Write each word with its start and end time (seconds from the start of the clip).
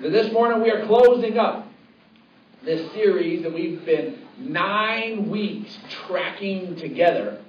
This 0.00 0.32
morning 0.32 0.62
we 0.62 0.70
are 0.70 0.86
closing 0.86 1.38
up 1.38 1.66
this 2.64 2.88
series 2.92 3.42
that 3.42 3.52
we've 3.52 3.84
been 3.84 4.28
nine 4.38 5.28
weeks 5.28 5.76
tracking 6.06 6.76
together 6.76 7.42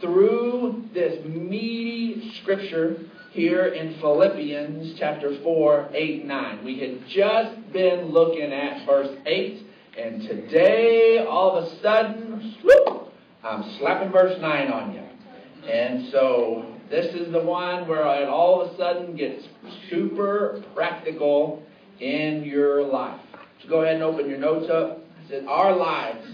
through 0.00 0.86
this 0.92 1.24
meaty 1.24 2.32
scripture 2.42 2.96
here 3.30 3.66
in 3.66 3.94
Philippians 4.00 4.98
chapter 4.98 5.40
4, 5.44 5.90
8, 5.94 6.24
9. 6.26 6.64
We 6.64 6.80
had 6.80 7.06
just 7.10 7.72
been 7.72 8.06
looking 8.06 8.52
at 8.52 8.84
verse 8.84 9.16
8, 9.24 9.64
and 9.96 10.22
today 10.22 11.24
all 11.30 11.56
of 11.56 11.62
a 11.62 11.80
sudden, 11.80 12.56
whoop, 12.64 13.12
I'm 13.44 13.78
slapping 13.78 14.10
verse 14.10 14.36
9 14.40 14.72
on 14.72 14.94
you. 14.94 15.70
And 15.70 16.10
so 16.10 16.74
this 16.90 17.14
is 17.14 17.30
the 17.30 17.44
one 17.44 17.86
where 17.86 18.04
it 18.20 18.28
all 18.28 18.62
of 18.62 18.72
a 18.72 18.76
sudden 18.76 19.14
gets 19.14 19.44
super 19.88 20.60
practical 20.74 21.62
in 22.04 22.44
your 22.44 22.82
life. 22.82 23.20
So 23.62 23.68
go 23.68 23.82
ahead 23.82 23.94
and 23.94 24.04
open 24.04 24.28
your 24.28 24.38
notes 24.38 24.70
up. 24.70 24.98
It 24.98 25.28
says, 25.30 25.44
Our 25.48 25.74
lives 25.74 26.26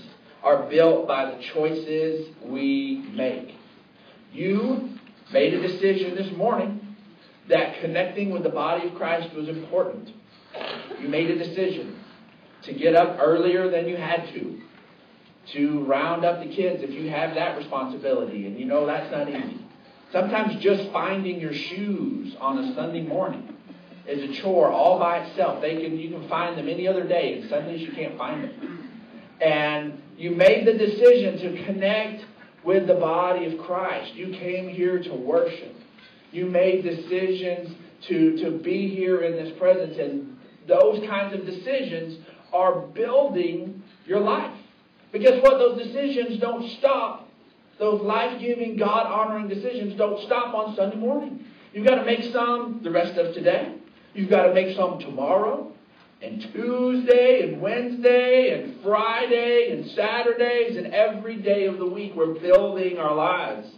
are 0.42 0.68
built 0.68 1.06
by 1.06 1.26
the 1.26 1.42
choices 1.54 2.28
we 2.44 3.08
make. 3.14 3.54
You 4.32 4.90
made 5.32 5.54
a 5.54 5.60
decision 5.60 6.16
this 6.16 6.32
morning 6.36 6.96
that 7.48 7.80
connecting 7.80 8.30
with 8.30 8.42
the 8.42 8.48
body 8.48 8.88
of 8.88 8.94
Christ 8.96 9.34
was 9.34 9.48
important. 9.48 10.10
You 11.00 11.08
made 11.08 11.30
a 11.30 11.38
decision 11.38 11.98
to 12.64 12.72
get 12.72 12.94
up 12.94 13.18
earlier 13.20 13.70
than 13.70 13.88
you 13.88 13.96
had 13.96 14.28
to, 14.34 14.60
to 15.52 15.84
round 15.84 16.24
up 16.24 16.40
the 16.40 16.52
kids 16.52 16.82
if 16.82 16.90
you 16.90 17.10
have 17.10 17.34
that 17.34 17.56
responsibility. 17.56 18.46
And 18.46 18.58
you 18.58 18.66
know 18.66 18.86
that's 18.86 19.10
not 19.10 19.28
easy. 19.28 19.64
Sometimes 20.12 20.60
just 20.62 20.90
finding 20.92 21.40
your 21.40 21.52
shoes 21.52 22.34
on 22.40 22.58
a 22.58 22.74
Sunday 22.74 23.02
morning 23.02 23.56
is 24.10 24.30
a 24.30 24.42
chore 24.42 24.70
all 24.70 24.98
by 24.98 25.18
itself. 25.18 25.62
They 25.62 25.82
can 25.82 25.98
you 25.98 26.10
can 26.10 26.28
find 26.28 26.58
them 26.58 26.68
any 26.68 26.88
other 26.88 27.06
day, 27.06 27.34
and 27.34 27.48
Sundays 27.48 27.80
you 27.80 27.92
can't 27.92 28.18
find 28.18 28.44
them. 28.44 28.88
And 29.40 30.02
you 30.18 30.32
made 30.32 30.66
the 30.66 30.74
decision 30.74 31.38
to 31.38 31.64
connect 31.64 32.24
with 32.64 32.86
the 32.86 32.94
body 32.94 33.46
of 33.46 33.58
Christ. 33.64 34.14
You 34.14 34.32
came 34.38 34.68
here 34.68 35.02
to 35.02 35.14
worship. 35.14 35.74
You 36.30 36.46
made 36.46 36.82
decisions 36.82 37.74
to, 38.08 38.36
to 38.44 38.58
be 38.58 38.94
here 38.94 39.22
in 39.22 39.32
this 39.32 39.56
presence, 39.58 39.96
and 39.98 40.36
those 40.68 41.06
kinds 41.08 41.34
of 41.34 41.46
decisions 41.46 42.18
are 42.52 42.80
building 42.80 43.82
your 44.06 44.20
life. 44.20 44.56
Because 45.12 45.42
what 45.42 45.58
those 45.58 45.82
decisions 45.82 46.38
don't 46.38 46.70
stop, 46.78 47.28
those 47.78 48.00
life 48.02 48.40
giving, 48.40 48.76
God 48.76 49.06
honoring 49.06 49.48
decisions 49.48 49.96
don't 49.96 50.24
stop 50.26 50.54
on 50.54 50.76
Sunday 50.76 50.96
morning. 50.96 51.44
You've 51.72 51.86
got 51.86 51.96
to 51.96 52.04
make 52.04 52.32
some 52.32 52.80
the 52.82 52.90
rest 52.90 53.18
of 53.18 53.34
today. 53.34 53.79
You've 54.14 54.30
got 54.30 54.46
to 54.46 54.54
make 54.54 54.76
some 54.76 54.98
tomorrow, 54.98 55.72
and 56.20 56.40
Tuesday, 56.52 57.42
and 57.44 57.60
Wednesday, 57.60 58.50
and 58.52 58.82
Friday, 58.82 59.68
and 59.70 59.90
Saturdays, 59.92 60.76
and 60.76 60.88
every 60.88 61.36
day 61.36 61.66
of 61.66 61.78
the 61.78 61.86
week. 61.86 62.12
We're 62.14 62.38
building 62.38 62.98
our 62.98 63.14
lives. 63.14 63.68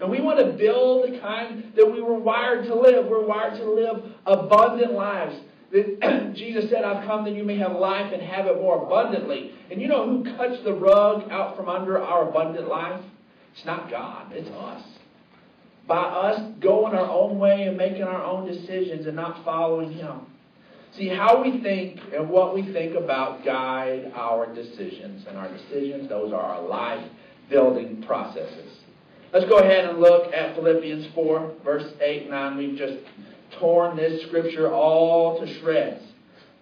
And 0.00 0.10
we 0.10 0.20
want 0.20 0.38
to 0.38 0.52
build 0.52 1.10
the 1.10 1.18
kind 1.18 1.72
that 1.74 1.90
we 1.90 2.00
were 2.00 2.18
wired 2.18 2.66
to 2.66 2.74
live. 2.74 3.06
We're 3.06 3.26
wired 3.26 3.58
to 3.58 3.70
live 3.70 4.12
abundant 4.26 4.92
lives. 4.92 5.36
Jesus 6.34 6.70
said, 6.70 6.84
I've 6.84 7.04
come 7.04 7.24
that 7.24 7.34
you 7.34 7.42
may 7.42 7.58
have 7.58 7.72
life 7.72 8.12
and 8.12 8.22
have 8.22 8.46
it 8.46 8.56
more 8.56 8.86
abundantly. 8.86 9.52
And 9.70 9.82
you 9.82 9.88
know 9.88 10.06
who 10.06 10.36
cuts 10.36 10.62
the 10.64 10.72
rug 10.72 11.28
out 11.30 11.56
from 11.56 11.68
under 11.68 12.00
our 12.00 12.28
abundant 12.28 12.68
life? 12.68 13.02
It's 13.56 13.66
not 13.66 13.90
God, 13.90 14.32
it's 14.32 14.48
us 14.50 14.97
by 15.88 16.02
us 16.02 16.40
going 16.60 16.94
our 16.94 17.10
own 17.10 17.38
way 17.38 17.62
and 17.62 17.76
making 17.76 18.02
our 18.02 18.22
own 18.22 18.46
decisions 18.46 19.06
and 19.06 19.16
not 19.16 19.42
following 19.44 19.90
Him. 19.90 20.20
See, 20.92 21.08
how 21.08 21.42
we 21.42 21.60
think 21.60 22.00
and 22.14 22.28
what 22.28 22.54
we 22.54 22.72
think 22.72 22.94
about 22.94 23.44
guide 23.44 24.12
our 24.14 24.52
decisions. 24.54 25.26
And 25.26 25.36
our 25.36 25.48
decisions, 25.48 26.08
those 26.08 26.32
are 26.32 26.40
our 26.40 26.62
life 26.62 27.04
building 27.48 28.02
processes. 28.02 28.72
Let's 29.32 29.46
go 29.46 29.58
ahead 29.58 29.86
and 29.86 29.98
look 29.98 30.32
at 30.32 30.54
Philippians 30.54 31.12
4, 31.14 31.52
verse 31.64 31.92
8 32.00 32.22
and 32.22 32.30
9. 32.30 32.56
We've 32.56 32.78
just 32.78 32.98
torn 33.58 33.96
this 33.96 34.22
scripture 34.26 34.72
all 34.72 35.40
to 35.40 35.60
shreds. 35.60 36.02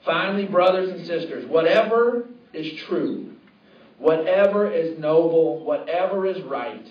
Finally, 0.04 0.46
brothers 0.46 0.90
and 0.90 1.04
sisters, 1.04 1.46
whatever 1.46 2.28
is 2.52 2.80
true, 2.82 3.32
whatever 3.98 4.70
is 4.70 4.98
noble, 4.98 5.64
whatever 5.64 6.26
is 6.26 6.40
right, 6.42 6.86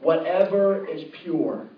whatever 0.00 0.86
is 0.86 1.04
pure, 1.22 1.68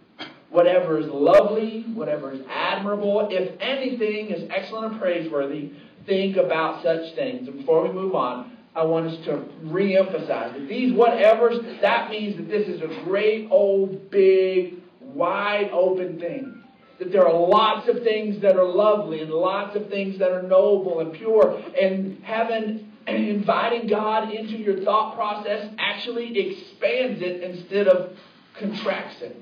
whatever 0.50 0.98
is 0.98 1.06
lovely, 1.08 1.84
whatever 1.94 2.32
is 2.32 2.40
admirable, 2.48 3.28
if 3.30 3.58
anything 3.60 4.30
is 4.30 4.48
excellent 4.54 4.92
and 4.92 5.00
praiseworthy, 5.00 5.72
think 6.06 6.36
about 6.36 6.82
such 6.82 7.14
things. 7.14 7.48
And 7.48 7.58
before 7.58 7.86
we 7.86 7.92
move 7.94 8.14
on, 8.14 8.56
I 8.74 8.84
want 8.84 9.06
us 9.06 9.24
to 9.26 9.44
re-emphasize 9.64 10.52
that 10.54 10.68
these 10.68 10.92
whatevers, 10.92 11.80
that 11.80 12.10
means 12.10 12.36
that 12.36 12.48
this 12.48 12.68
is 12.68 12.80
a 12.82 13.04
great 13.04 13.48
old, 13.50 14.10
big, 14.10 14.74
wide 15.00 15.70
open 15.72 16.20
thing. 16.20 16.62
That 17.00 17.10
there 17.10 17.26
are 17.26 17.34
lots 17.34 17.88
of 17.88 18.02
things 18.04 18.40
that 18.42 18.56
are 18.56 18.64
lovely 18.64 19.22
and 19.22 19.30
lots 19.30 19.74
of 19.74 19.88
things 19.88 20.18
that 20.18 20.30
are 20.30 20.42
noble 20.42 21.00
and 21.00 21.12
pure. 21.14 21.60
And 21.80 22.22
having 22.22 22.89
and 23.14 23.28
inviting 23.28 23.86
God 23.86 24.32
into 24.32 24.56
your 24.56 24.82
thought 24.84 25.14
process 25.14 25.68
actually 25.78 26.38
expands 26.38 27.20
it 27.22 27.42
instead 27.42 27.88
of 27.88 28.16
contracts 28.58 29.20
it. 29.22 29.36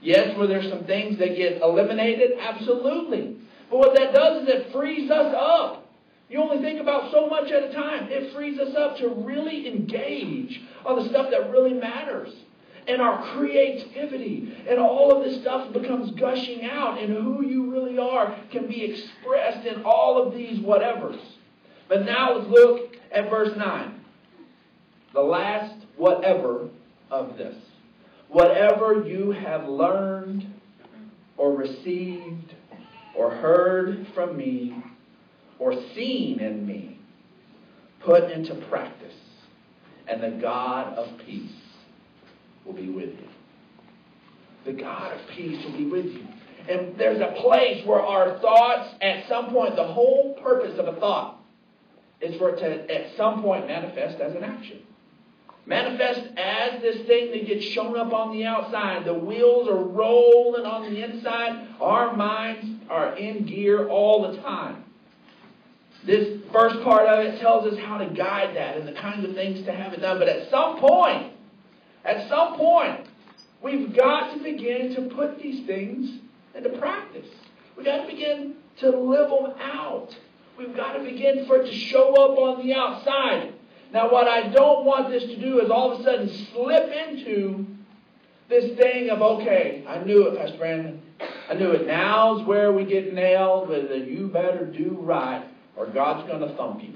Yes, 0.00 0.36
were 0.36 0.46
there 0.46 0.62
some 0.62 0.84
things 0.84 1.18
that 1.18 1.36
get 1.36 1.62
eliminated? 1.62 2.32
Absolutely. 2.40 3.36
But 3.70 3.78
what 3.78 3.94
that 3.94 4.12
does 4.12 4.42
is 4.42 4.48
it 4.48 4.72
frees 4.72 5.10
us 5.10 5.34
up. 5.36 5.86
You 6.28 6.42
only 6.42 6.62
think 6.62 6.80
about 6.80 7.10
so 7.12 7.28
much 7.28 7.50
at 7.52 7.62
a 7.62 7.72
time. 7.72 8.08
It 8.10 8.32
frees 8.32 8.58
us 8.58 8.74
up 8.74 8.96
to 8.98 9.08
really 9.08 9.68
engage 9.68 10.62
on 10.84 11.02
the 11.02 11.08
stuff 11.08 11.30
that 11.30 11.50
really 11.50 11.74
matters. 11.74 12.30
And 12.88 13.00
our 13.00 13.22
creativity 13.34 14.56
and 14.68 14.78
all 14.78 15.16
of 15.16 15.24
this 15.24 15.40
stuff 15.40 15.72
becomes 15.72 16.10
gushing 16.12 16.64
out, 16.64 16.98
and 16.98 17.12
who 17.12 17.46
you 17.46 17.70
really 17.70 17.98
are 17.98 18.34
can 18.50 18.66
be 18.66 18.82
expressed 18.82 19.66
in 19.66 19.82
all 19.84 20.20
of 20.20 20.34
these 20.34 20.58
whatevers. 20.58 21.20
But 21.92 22.06
now 22.06 22.38
let's 22.38 22.48
look 22.48 22.94
at 23.14 23.28
verse 23.28 23.50
9. 23.54 24.00
The 25.12 25.20
last 25.20 25.74
whatever 25.98 26.70
of 27.10 27.36
this. 27.36 27.54
Whatever 28.30 29.04
you 29.06 29.32
have 29.32 29.68
learned 29.68 30.46
or 31.36 31.54
received 31.54 32.54
or 33.14 33.30
heard 33.30 34.06
from 34.14 34.38
me 34.38 34.82
or 35.58 35.74
seen 35.94 36.40
in 36.40 36.66
me, 36.66 36.98
put 38.02 38.30
into 38.30 38.54
practice, 38.70 39.12
and 40.08 40.22
the 40.22 40.40
God 40.40 40.94
of 40.94 41.18
peace 41.26 41.52
will 42.64 42.72
be 42.72 42.88
with 42.88 43.10
you. 43.10 43.28
The 44.64 44.72
God 44.72 45.12
of 45.12 45.20
peace 45.36 45.62
will 45.62 45.76
be 45.76 45.90
with 45.90 46.06
you. 46.06 46.26
And 46.70 46.98
there's 46.98 47.20
a 47.20 47.38
place 47.42 47.86
where 47.86 48.00
our 48.00 48.38
thoughts, 48.40 48.94
at 49.02 49.28
some 49.28 49.50
point, 49.50 49.76
the 49.76 49.86
whole 49.86 50.38
purpose 50.42 50.78
of 50.78 50.86
a 50.86 50.98
thought 50.98 51.40
is 52.22 52.36
for 52.38 52.50
it 52.50 52.60
to, 52.60 52.94
at 52.94 53.16
some 53.16 53.42
point, 53.42 53.66
manifest 53.66 54.20
as 54.20 54.34
an 54.34 54.44
action. 54.44 54.78
Manifest 55.66 56.20
as 56.36 56.80
this 56.80 57.06
thing 57.06 57.30
that 57.30 57.46
gets 57.46 57.64
shown 57.66 57.96
up 57.96 58.12
on 58.12 58.36
the 58.36 58.44
outside. 58.44 59.04
The 59.04 59.14
wheels 59.14 59.68
are 59.68 59.82
rolling 59.82 60.64
on 60.64 60.92
the 60.92 61.02
inside. 61.02 61.68
Our 61.80 62.16
minds 62.16 62.84
are 62.90 63.16
in 63.16 63.46
gear 63.46 63.88
all 63.88 64.30
the 64.30 64.38
time. 64.38 64.84
This 66.04 66.40
first 66.52 66.82
part 66.82 67.06
of 67.06 67.24
it 67.24 67.40
tells 67.40 67.72
us 67.72 67.78
how 67.78 67.98
to 67.98 68.06
guide 68.06 68.56
that 68.56 68.76
and 68.76 68.88
the 68.88 69.00
kinds 69.00 69.24
of 69.24 69.34
things 69.34 69.64
to 69.66 69.72
have 69.72 69.92
it 69.92 70.00
done. 70.00 70.18
But 70.18 70.28
at 70.28 70.50
some 70.50 70.78
point, 70.80 71.32
at 72.04 72.28
some 72.28 72.56
point, 72.56 73.06
we've 73.62 73.94
got 73.96 74.34
to 74.34 74.42
begin 74.42 74.94
to 74.96 75.14
put 75.14 75.40
these 75.40 75.64
things 75.64 76.18
into 76.56 76.70
practice. 76.70 77.28
We've 77.76 77.86
got 77.86 78.02
to 78.02 78.06
begin 78.08 78.56
to 78.80 78.90
live 78.90 79.30
them 79.30 79.54
out. 79.60 80.08
We've 80.58 80.76
got 80.76 80.94
to 80.94 81.04
begin 81.04 81.46
for 81.46 81.62
it 81.62 81.66
to 81.66 81.72
show 81.72 82.10
up 82.14 82.38
on 82.38 82.66
the 82.66 82.74
outside. 82.74 83.54
Now, 83.92 84.10
what 84.10 84.28
I 84.28 84.48
don't 84.48 84.84
want 84.84 85.10
this 85.10 85.22
to 85.24 85.40
do 85.40 85.60
is 85.60 85.70
all 85.70 85.92
of 85.92 86.00
a 86.00 86.04
sudden 86.04 86.28
slip 86.52 86.90
into 86.90 87.66
this 88.48 88.76
thing 88.78 89.10
of, 89.10 89.20
okay, 89.22 89.84
I 89.86 90.02
knew 90.04 90.28
it, 90.28 90.38
Pastor 90.38 90.58
Brandon. 90.58 91.02
I 91.48 91.54
knew 91.54 91.72
it. 91.72 91.86
Now's 91.86 92.46
where 92.46 92.72
we 92.72 92.84
get 92.84 93.12
nailed 93.12 93.68
the 93.68 93.98
you 93.98 94.28
better 94.28 94.66
do 94.66 94.98
right 95.00 95.44
or 95.76 95.86
God's 95.86 96.28
going 96.28 96.40
to 96.40 96.54
thump 96.56 96.82
you. 96.82 96.94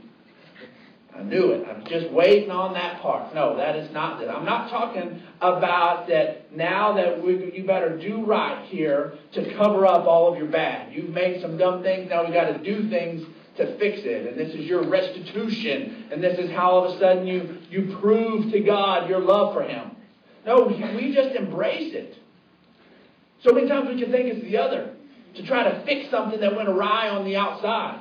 I 1.17 1.23
knew 1.23 1.53
it. 1.53 1.67
I'm 1.67 1.85
just 1.87 2.11
waiting 2.11 2.51
on 2.51 2.75
that 2.75 3.01
part. 3.01 3.35
No, 3.35 3.57
that 3.57 3.75
is 3.77 3.91
not 3.93 4.23
it. 4.23 4.29
I'm 4.29 4.45
not 4.45 4.69
talking 4.69 5.23
about 5.41 6.09
that 6.09 6.55
now 6.55 6.93
that 6.95 7.23
we, 7.23 7.53
you 7.55 7.65
better 7.65 7.97
do 7.97 8.25
right 8.25 8.67
here 8.67 9.15
to 9.33 9.55
cover 9.57 9.87
up 9.87 10.07
all 10.07 10.31
of 10.31 10.39
your 10.39 10.49
bad. 10.49 10.93
You've 10.93 11.11
made 11.11 11.41
some 11.41 11.57
dumb 11.57 11.83
things. 11.83 12.11
Now 12.11 12.27
we 12.27 12.35
got 12.35 12.49
to 12.49 12.59
do 12.59 12.91
things 12.91 13.27
to 13.57 13.79
fix 13.79 14.01
it. 14.05 14.27
And 14.27 14.39
this 14.39 14.55
is 14.55 14.67
your 14.67 14.83
restitution. 14.85 16.05
And 16.13 16.23
this 16.23 16.39
is 16.39 16.51
how 16.51 16.71
all 16.71 16.85
of 16.85 16.97
a 16.97 16.99
sudden 16.99 17.27
you, 17.27 17.59
you 17.71 17.97
prove 18.01 18.51
to 18.53 18.61
God 18.61 19.09
your 19.09 19.21
love 19.21 19.55
for 19.55 19.63
Him. 19.63 19.93
No, 20.45 20.63
we 20.63 21.13
just 21.13 21.35
embrace 21.35 21.93
it. 21.93 22.17
So 23.43 23.53
many 23.53 23.69
times 23.69 23.89
we 23.89 24.01
can 24.01 24.11
think 24.11 24.33
it's 24.33 24.43
the 24.43 24.59
other 24.59 24.95
to 25.35 25.47
try 25.47 25.65
to 25.65 25.85
fix 25.85 26.11
something 26.11 26.41
that 26.41 26.57
went 26.57 26.69
awry 26.69 27.09
on 27.09 27.25
the 27.25 27.37
outside. 27.37 28.01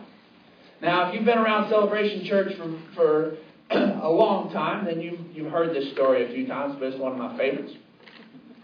Now, 0.82 1.08
if 1.08 1.16
you've 1.16 1.26
been 1.26 1.38
around 1.38 1.70
Celebration 1.70 2.26
Church 2.26 2.56
for, 2.56 2.80
for 2.94 3.38
a 3.72 4.10
long 4.10 4.52
time, 4.52 4.86
then 4.86 5.02
you've, 5.02 5.20
you've 5.34 5.52
heard 5.52 5.76
this 5.76 5.92
story 5.92 6.26
a 6.26 6.34
few 6.34 6.48
times, 6.48 6.76
but 6.80 6.86
it's 6.86 6.98
one 6.98 7.12
of 7.12 7.18
my 7.18 7.36
favorites. 7.38 7.74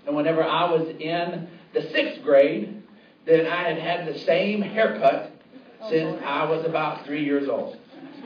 And 0.06 0.16
whenever 0.16 0.44
I 0.44 0.70
was 0.70 0.88
in 1.00 1.48
the 1.74 1.82
sixth 1.92 2.24
grade, 2.24 2.84
then 3.26 3.46
I 3.46 3.70
had 3.70 3.78
had 3.78 4.14
the 4.14 4.20
same 4.20 4.62
haircut 4.62 5.41
since 5.90 6.22
I 6.26 6.44
was 6.46 6.66
about 6.66 7.06
three 7.06 7.24
years 7.24 7.50
old. 7.50 7.78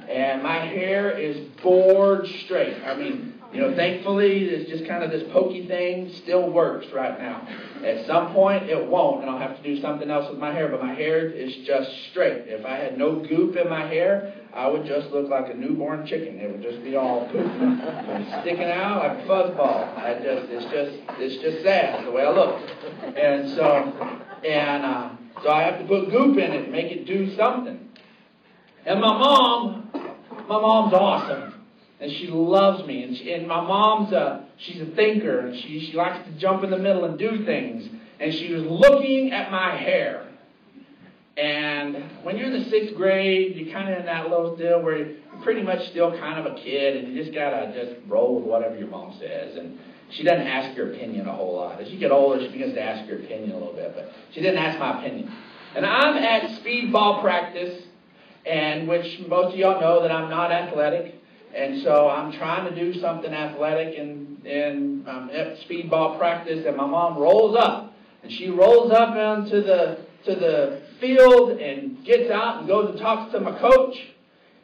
And 0.10 0.44
my 0.44 0.60
hair 0.60 1.12
is 1.12 1.38
board 1.63 2.28
straight. 2.46 2.78
I 2.84 2.96
mean, 2.96 3.34
you 3.56 3.62
know, 3.62 3.75
thankfully, 3.75 4.46
it's 4.46 4.69
just 4.69 4.86
kind 4.86 5.02
of 5.02 5.12
this 5.12 5.24
pokey 5.31 5.66
thing 5.66 6.12
still 6.13 6.50
works 6.50 6.88
right 6.94 7.18
now. 7.18 7.48
At 7.84 8.06
some 8.06 8.34
point, 8.34 8.69
it 8.69 8.86
won't, 8.86 9.22
and 9.22 9.30
I'll 9.30 9.40
have 9.40 9.56
to 9.56 9.63
do 9.63 9.81
something 9.81 10.12
else 10.12 10.30
with 10.30 10.40
my 10.40 10.52
hair, 10.52 10.68
but 10.68 10.84
my 10.84 10.94
hair 10.94 11.30
is 11.30 11.56
just 11.66 11.90
straight. 12.10 12.48
If 12.48 12.66
I 12.66 12.75
had 12.75 12.98
no 12.98 13.16
goop 13.25 13.56
in 13.56 13.69
my 13.69 13.88
hair, 13.88 14.34
I 14.54 14.68
would 14.68 14.86
just 14.86 15.10
look 15.12 15.30
like 15.30 15.50
a 15.50 15.54
newborn 15.54 16.06
chicken. 16.06 16.38
It 16.38 16.51
would 16.51 16.62
just 16.62 16.84
be 16.84 16.98
all 16.98 17.30
poop, 17.30 17.50
sticking 18.42 18.63
out 18.63 19.04
like 19.04 19.19
a 19.19 19.28
fuzzball. 19.28 19.98
I 19.98 20.16
just, 20.16 20.51
it's 20.51 20.66
just, 20.66 21.19
it's 21.19 21.42
just 21.42 21.63
sad 21.63 22.06
the 22.06 22.12
way 22.12 22.24
I 22.24 22.31
look. 22.31 22.62
And 23.16 23.50
so, 23.51 23.66
and 24.44 24.86
uh, 24.86 25.10
so 25.46 25.52
I 25.52 25.62
have 25.62 25.80
to 25.80 25.86
put 25.86 26.10
goop 26.10 26.38
in 26.38 26.52
it, 26.52 26.72
make 26.72 26.92
it 26.92 27.06
do 27.06 27.36
something. 27.36 27.88
And 28.86 29.00
my 29.00 29.14
mom, 29.14 29.90
my 30.48 30.60
mom's 30.60 30.94
awesome 30.94 31.56
and 32.00 32.12
she 32.12 32.28
loves 32.28 32.86
me. 32.86 33.04
And, 33.04 33.18
she, 33.18 33.32
and 33.32 33.48
my 33.48 33.62
mom's 33.62 34.12
a 34.14 34.46
she's 34.58 34.82
a 34.82 34.86
thinker, 34.86 35.40
and 35.40 35.60
she 35.60 35.80
she 35.80 35.94
likes 35.94 36.26
to 36.28 36.32
jump 36.38 36.64
in 36.64 36.70
the 36.70 36.78
middle 36.78 37.06
and 37.06 37.18
do 37.18 37.46
things. 37.46 37.90
And 38.20 38.34
she 38.34 38.54
was 38.54 38.64
looking 38.64 39.32
at 39.32 39.52
my 39.52 39.76
hair. 39.76 40.28
And 41.38 41.98
when 42.24 42.38
you're 42.38 42.48
in 42.48 42.64
the 42.64 42.70
sixth 42.70 42.96
grade, 42.96 43.58
you're 43.58 43.74
kind 43.74 43.92
of 43.92 44.00
in 44.00 44.06
that 44.06 44.30
little 44.30 44.56
deal 44.56 44.82
where 44.82 44.98
you're 44.98 45.18
pretty 45.44 45.62
much 45.62 45.90
still 45.90 46.18
kind 46.18 46.40
of 46.40 46.54
a 46.54 46.56
kid, 46.56 46.98
and 46.98 47.14
you 47.14 47.22
just 47.22 47.36
gotta 47.36 47.74
just 47.74 48.00
roll 48.08 48.36
with 48.40 48.46
whatever 48.46 48.78
your 48.78 48.88
mom 48.88 49.18
says. 49.20 49.58
And 49.58 49.78
she 50.16 50.24
doesn't 50.24 50.48
ask 50.48 50.76
your 50.78 50.94
opinion 50.94 51.28
a 51.28 51.32
whole 51.34 51.56
lot. 51.56 51.82
As 51.82 51.90
you 51.90 52.00
get 52.00 52.12
older, 52.12 52.40
she 52.40 52.52
begins 52.52 52.74
to 52.76 52.82
ask 52.82 53.08
your 53.08 53.20
opinion 53.20 53.52
a 53.52 53.58
little 53.58 53.74
bit, 53.74 53.94
but 53.96 54.12
she 54.32 54.42
didn't 54.42 54.60
ask 54.60 54.80
my 54.80 55.00
opinion. 55.00 55.32
And 55.76 55.86
I'm 55.86 56.16
at 56.18 56.62
speedball 56.62 57.22
practice, 57.22 57.84
and 58.46 58.88
which 58.88 59.20
most 59.28 59.54
of 59.54 59.60
y'all 59.60 59.82
know 59.82 60.02
that 60.02 60.12
I'm 60.12 60.30
not 60.30 60.52
athletic. 60.52 61.16
And 61.54 61.82
so 61.84 62.10
I'm 62.10 62.32
trying 62.34 62.74
to 62.74 62.76
do 62.76 63.00
something 63.00 63.34
athletic 63.34 63.96
in, 63.96 64.42
in 64.46 65.06
um, 65.08 65.30
at 65.34 65.58
speedball 65.60 66.18
practice, 66.18 66.66
and 66.66 66.78
my 66.78 66.86
mom 66.86 67.18
rolls 67.18 67.58
up. 67.58 67.94
And 68.24 68.32
she 68.32 68.50
rolls 68.50 68.92
up 68.92 69.10
into 69.10 69.62
the, 69.62 70.00
to 70.26 70.36
the 70.36 70.82
field 71.00 71.60
and 71.60 72.04
gets 72.06 72.32
out 72.32 72.60
and 72.60 72.68
goes 72.68 72.90
and 72.90 73.00
talks 73.00 73.32
to 73.34 73.40
my 73.40 73.58
coach. 73.60 73.98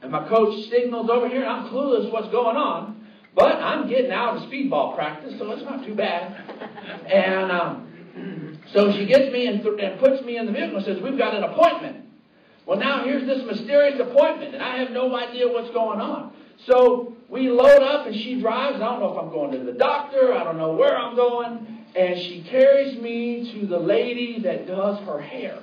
And 0.01 0.11
my 0.11 0.27
coach 0.27 0.69
signals 0.69 1.09
over 1.09 1.27
here, 1.27 1.43
and 1.43 1.49
I'm 1.49 1.69
clueless 1.69 2.11
what's 2.11 2.29
going 2.29 2.57
on. 2.57 3.00
But 3.35 3.55
I'm 3.55 3.87
getting 3.87 4.11
out 4.11 4.37
of 4.37 4.43
speedball 4.43 4.95
practice, 4.95 5.35
so 5.39 5.51
it's 5.51 5.63
not 5.63 5.85
too 5.85 5.95
bad. 5.95 6.33
And 7.07 7.51
um, 7.51 8.59
so 8.73 8.91
she 8.91 9.05
gets 9.05 9.31
me 9.31 9.47
and, 9.47 9.61
th- 9.63 9.79
and 9.79 9.99
puts 9.99 10.23
me 10.23 10.37
in 10.37 10.45
the 10.45 10.51
vehicle 10.51 10.77
and 10.77 10.85
says, 10.85 11.01
We've 11.01 11.17
got 11.17 11.33
an 11.35 11.43
appointment. 11.43 12.05
Well, 12.65 12.77
now 12.77 13.03
here's 13.03 13.25
this 13.25 13.43
mysterious 13.45 13.99
appointment, 13.99 14.53
and 14.53 14.63
I 14.63 14.77
have 14.77 14.91
no 14.91 15.15
idea 15.15 15.47
what's 15.47 15.71
going 15.71 15.99
on. 15.99 16.33
So 16.67 17.15
we 17.27 17.49
load 17.49 17.81
up 17.81 18.05
and 18.05 18.15
she 18.15 18.39
drives. 18.39 18.75
I 18.75 18.79
don't 18.79 18.99
know 18.99 19.13
if 19.13 19.23
I'm 19.23 19.31
going 19.31 19.51
to 19.51 19.65
the 19.65 19.77
doctor. 19.77 20.33
I 20.33 20.43
don't 20.43 20.57
know 20.57 20.73
where 20.73 20.95
I'm 20.95 21.15
going. 21.15 21.85
And 21.95 22.19
she 22.19 22.43
carries 22.49 22.99
me 23.01 23.51
to 23.53 23.67
the 23.67 23.79
lady 23.79 24.39
that 24.41 24.67
does 24.67 24.99
her 25.05 25.19
hair. 25.19 25.59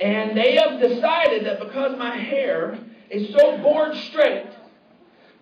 And 0.00 0.36
they 0.36 0.56
have 0.56 0.80
decided 0.80 1.46
that 1.46 1.60
because 1.60 1.96
my 1.98 2.16
hair 2.16 2.78
is 3.10 3.32
so 3.34 3.58
board 3.58 3.96
straight, 4.10 4.46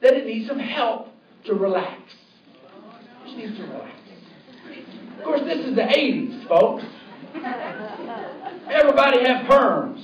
that 0.06 0.16
it 0.16 0.24
needs 0.26 0.46
some 0.48 0.60
help 0.60 1.08
to 1.46 1.54
relax. 1.54 2.00
It 3.26 3.36
needs 3.36 3.56
to 3.58 3.64
relax. 3.64 3.92
Of 5.18 5.24
course, 5.24 5.40
this 5.40 5.66
is 5.66 5.74
the 5.74 5.82
80s, 5.82 6.46
folks. 6.46 6.84
Everybody 8.70 9.20
had 9.26 9.46
perms. 9.46 10.00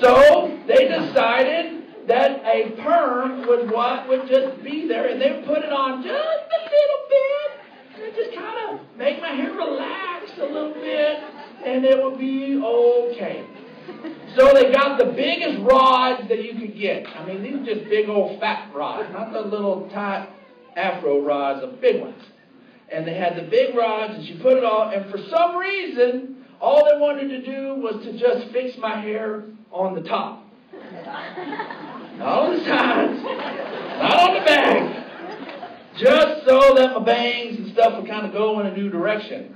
So 0.00 0.58
they 0.68 0.86
decided 0.86 1.82
that 2.06 2.44
a 2.44 2.70
perm 2.80 3.46
would 3.48 3.70
what 3.72 4.08
would 4.08 4.28
just 4.28 4.62
be 4.62 4.86
there, 4.86 5.08
and 5.08 5.20
they 5.20 5.32
would 5.32 5.46
put 5.46 5.58
it 5.58 5.72
on 5.72 6.02
just 6.02 6.14
a 6.14 6.60
little 6.70 7.02
bit, 7.10 8.04
and 8.04 8.14
just 8.14 8.34
kind 8.36 8.70
of 8.70 8.96
make 8.96 9.20
my 9.20 9.30
hair 9.30 9.52
relax 9.52 10.30
a 10.38 10.44
little 10.44 10.74
bit, 10.74 11.18
and 11.64 11.84
it 11.84 12.02
would 12.02 12.18
be 12.18 12.60
okay. 12.62 13.46
So 14.36 14.52
they 14.52 14.72
got 14.72 14.98
the 14.98 15.12
biggest 15.12 15.60
rods 15.60 16.28
that 16.28 16.42
you 16.42 16.58
could 16.58 16.76
get. 16.76 17.06
I 17.06 17.24
mean, 17.26 17.42
these 17.42 17.54
are 17.54 17.74
just 17.74 17.88
big 17.88 18.08
old 18.08 18.40
fat 18.40 18.74
rods, 18.74 19.12
not 19.12 19.32
the 19.32 19.40
little 19.40 19.88
tight 19.90 20.28
afro 20.76 21.20
rods, 21.24 21.60
the 21.60 21.68
big 21.68 22.00
ones. 22.00 22.22
And 22.90 23.06
they 23.06 23.14
had 23.14 23.36
the 23.36 23.48
big 23.48 23.74
rods, 23.74 24.14
and 24.14 24.26
she 24.26 24.36
put 24.38 24.56
it 24.56 24.64
on, 24.64 24.92
and 24.92 25.10
for 25.10 25.18
some 25.30 25.56
reason, 25.56 26.44
all 26.60 26.84
they 26.84 26.98
wanted 26.98 27.28
to 27.28 27.42
do 27.44 27.76
was 27.76 28.04
to 28.04 28.18
just 28.18 28.52
fix 28.52 28.76
my 28.78 29.00
hair 29.00 29.44
on 29.70 29.94
the 29.94 30.02
top. 30.02 30.44
Not 32.18 32.42
on 32.42 32.56
the 32.56 32.64
sides, 32.64 33.22
not 33.22 34.28
on 34.28 34.34
the 34.34 34.44
back. 34.44 35.06
Just 35.96 36.46
so 36.46 36.74
that 36.74 36.92
my 36.94 37.04
bangs 37.04 37.58
and 37.58 37.72
stuff 37.72 38.00
would 38.00 38.10
kind 38.10 38.26
of 38.26 38.32
go 38.32 38.58
in 38.60 38.66
a 38.66 38.76
new 38.76 38.90
direction. 38.90 39.54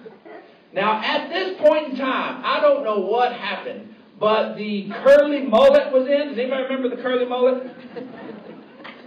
Now, 0.72 1.00
at 1.02 1.28
this 1.30 1.58
point 1.60 1.92
in 1.92 1.96
time, 1.96 2.42
I 2.44 2.60
don't 2.60 2.84
know 2.84 3.00
what 3.00 3.32
happened, 3.32 3.94
but 4.18 4.56
the 4.56 4.88
curly 5.02 5.42
mullet 5.46 5.92
was 5.92 6.06
in. 6.08 6.28
Does 6.28 6.38
anybody 6.38 6.62
remember 6.64 6.94
the 6.94 7.02
curly 7.02 7.26
mullet? 7.26 7.62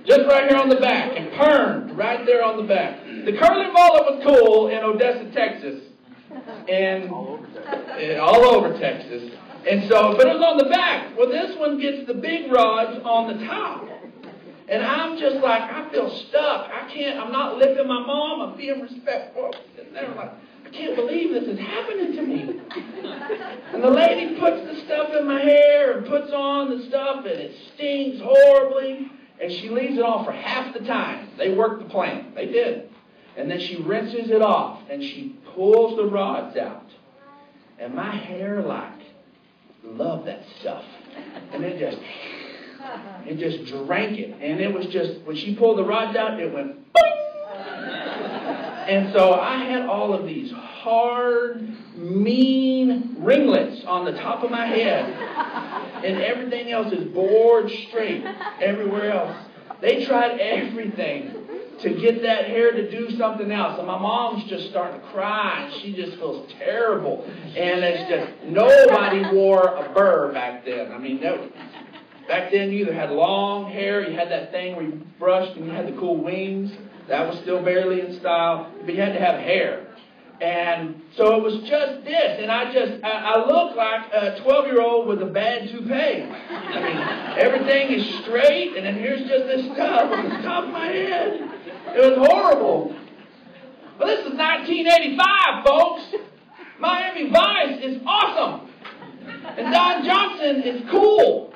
Just 0.06 0.22
right 0.28 0.50
here 0.50 0.58
on 0.58 0.69
the 0.69 0.80
back, 0.80 1.12
and 1.16 1.31
permed 1.34 1.96
right 1.98 2.25
there 2.25 2.44
on 2.44 2.58
the 2.58 2.63
back. 2.63 3.04
The 3.04 3.38
curly 3.38 3.72
mullet 3.72 4.04
was 4.10 4.24
cool 4.25 4.69
in 4.69 4.84
Odessa, 4.84 5.31
Texas, 5.31 5.84
and 6.68 7.12
all 7.12 7.38
over 7.38 7.48
Texas. 7.54 8.19
All 8.19 8.46
over 8.56 8.80
Texas. 8.80 9.31
And 9.69 9.88
so, 9.88 10.16
but 10.18 10.25
it 10.25 10.34
was 10.34 10.42
on 10.42 10.58
the 10.58 10.69
back. 10.74 11.16
Well, 11.16 11.30
this 11.30 11.56
one 11.57 11.80
gets 11.80 12.07
the 12.07 12.16
big 12.16 12.52
rods 12.52 13.00
on 13.06 13.38
the 13.38 13.46
top. 13.46 13.88
And 14.68 14.81
I'm 14.81 15.19
just 15.19 15.36
like, 15.36 15.62
I 15.62 15.88
feel 15.92 16.10
stuck. 16.30 16.72
I 16.72 16.90
can't, 16.92 17.19
I'm 17.19 17.31
not 17.31 17.57
lifting 17.57 17.88
my 17.88 18.00
mom. 18.00 18.42
I'm 18.42 18.57
being 18.57 18.80
respectful. 18.81 19.54
And 19.78 19.94
they're 19.94 20.16
like, 20.16 20.31
I 20.71 20.73
can't 20.73 20.95
believe 20.95 21.33
this 21.33 21.44
is 21.44 21.59
happening 21.59 22.15
to 22.15 22.21
me. 22.21 22.62
And 23.73 23.83
the 23.83 23.89
lady 23.89 24.39
puts 24.39 24.65
the 24.65 24.85
stuff 24.85 25.13
in 25.13 25.27
my 25.27 25.41
hair 25.41 25.97
and 25.97 26.07
puts 26.07 26.31
on 26.31 26.69
the 26.69 26.85
stuff, 26.85 27.25
and 27.25 27.27
it 27.27 27.53
stings 27.73 28.21
horribly. 28.21 29.11
And 29.42 29.51
she 29.51 29.69
leaves 29.69 29.97
it 29.97 30.04
on 30.04 30.23
for 30.23 30.31
half 30.31 30.73
the 30.73 30.80
time. 30.80 31.28
They 31.37 31.54
worked 31.54 31.83
the 31.83 31.90
plan. 31.90 32.31
They 32.35 32.45
did. 32.45 32.90
And 33.35 33.51
then 33.51 33.59
she 33.59 33.81
rinses 33.81 34.30
it 34.30 34.42
off, 34.42 34.81
and 34.90 35.04
she 35.04 35.35
pulls 35.54 35.97
the 35.97 36.06
rods 36.06 36.56
out. 36.56 36.90
And 37.78 37.94
my 37.94 38.16
hair, 38.16 38.61
like, 38.61 39.01
love 39.83 40.23
that 40.25 40.45
stuff. 40.61 40.85
And 41.51 41.66
it 41.66 41.80
just, 41.80 42.01
it 43.25 43.37
just 43.40 43.66
drank 43.85 44.18
it. 44.18 44.37
And 44.40 44.61
it 44.61 44.73
was 44.73 44.85
just, 44.85 45.19
when 45.25 45.35
she 45.35 45.54
pulled 45.54 45.80
the 45.80 45.83
rods 45.83 46.16
out, 46.16 46.40
it 46.40 46.54
went 46.54 46.78
And 48.88 49.14
so 49.14 49.33
I 49.33 49.64
had 49.66 49.83
all 49.83 50.14
of 50.14 50.26
these 50.26 50.52
hard, 50.52 51.68
mean 51.95 53.16
ringlets 53.19 53.83
on 53.85 54.06
the 54.06 54.14
top 54.14 54.44
of 54.44 54.52
my 54.52 54.66
head. 54.66 55.06
And 56.04 56.21
everything 56.21 56.71
else 56.71 56.92
is 56.92 57.06
board 57.14 57.69
straight 57.88 58.23
everywhere 58.59 59.11
else. 59.11 59.38
They 59.81 60.06
tried 60.06 60.40
everything 60.40 61.38
to 61.80 61.90
get 61.90 62.21
that 62.21 62.45
hair 62.45 62.71
to 62.71 62.92
do 62.92 63.18
something 63.18 63.52
else. 63.52 63.78
And 63.78 63.88
my 63.88 63.97
mom's 63.97 64.44
just 64.50 64.69
starting 64.69 65.00
to 65.02 65.07
cry, 65.07 65.64
and 65.64 65.81
she 65.81 65.94
just 65.94 66.18
feels 66.18 66.52
terrible. 66.59 67.23
And 67.26 67.83
it's 67.83 68.09
just 68.09 68.44
nobody 68.45 69.35
wore 69.35 69.64
a 69.64 69.92
burr 69.94 70.31
back 70.31 70.64
then. 70.66 70.92
I 70.92 70.97
mean, 70.97 71.19
no, 71.21 71.50
back 72.28 72.52
then 72.52 72.71
you 72.71 72.81
either 72.81 72.94
had 72.94 73.09
long 73.11 73.71
hair, 73.71 74.07
you 74.07 74.16
had 74.16 74.30
that 74.30 74.52
thing 74.52 74.76
where 74.76 74.85
you 74.85 75.02
brushed, 75.18 75.57
and 75.57 75.66
you 75.66 75.71
had 75.71 75.88
the 75.88 75.97
cool 76.00 76.18
wings. 76.18 76.71
That 77.08 77.28
was 77.28 77.40
still 77.42 77.64
barely 77.64 78.02
in 78.02 78.20
style, 78.20 78.72
but 78.86 78.94
you 78.94 79.02
had 79.02 79.14
to 79.14 79.20
have 79.20 79.40
hair. 79.40 79.88
And 80.42 81.04
so 81.18 81.36
it 81.36 81.44
was 81.44 81.54
just 81.70 82.04
this, 82.04 82.40
and 82.42 82.52
I 82.52 82.74
just, 82.74 83.04
I, 83.04 83.36
I 83.36 83.46
look 83.46 83.76
like 83.76 84.12
a 84.12 84.42
12 84.42 84.66
year 84.66 84.81
old 84.81 85.08
with 85.08 85.22
a 85.22 85.28
bad 85.28 85.70
toupee. 85.70 85.92
I 85.94 86.80
mean, 86.81 87.38
everything 87.38 87.92
is 87.92 88.24
straight, 88.24 88.76
and 88.76 88.84
then 88.84 88.96
here's 88.96 89.22
just 89.30 89.46
this 89.46 89.66
stuff 89.66 90.12
on 90.12 90.30
the 90.30 90.42
top 90.42 90.64
of 90.64 90.72
my 90.72 90.88
head. 90.88 91.42
It 91.94 92.18
was 92.18 92.28
horrible. 92.28 92.96
But 94.00 94.08
this 94.08 94.20
is 94.26 94.34
1985, 94.34 95.64
folks. 95.64 96.16
Miami 96.80 97.30
Vice 97.30 97.84
is 97.84 98.02
awesome. 98.04 98.68
And 99.46 99.72
Don 99.72 100.04
Johnson 100.04 100.64
is 100.64 100.90
cool. 100.90 101.54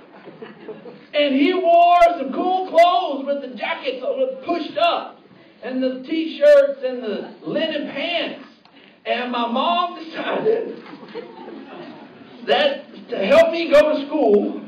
And 1.13 1.33
he 1.33 1.55
wore 1.55 2.01
some 2.19 2.31
cool 2.33 2.69
clothes 2.69 3.25
with 3.25 3.49
the 3.49 3.57
jackets 3.57 4.05
pushed 4.45 4.77
up, 4.77 5.14
and 5.65 5.81
the 5.81 6.03
t 6.07 6.37
shirts 6.37 6.79
and 6.85 7.01
the 7.01 7.33
linen 7.41 7.87
pants. 7.87 8.47
And 9.05 9.31
my 9.31 9.47
mom 9.47 10.03
decided 10.03 10.83
that 12.47 13.09
to 13.09 13.17
help 13.25 13.51
me 13.51 13.71
go 13.71 13.93
to 13.93 14.05
school, 14.05 14.61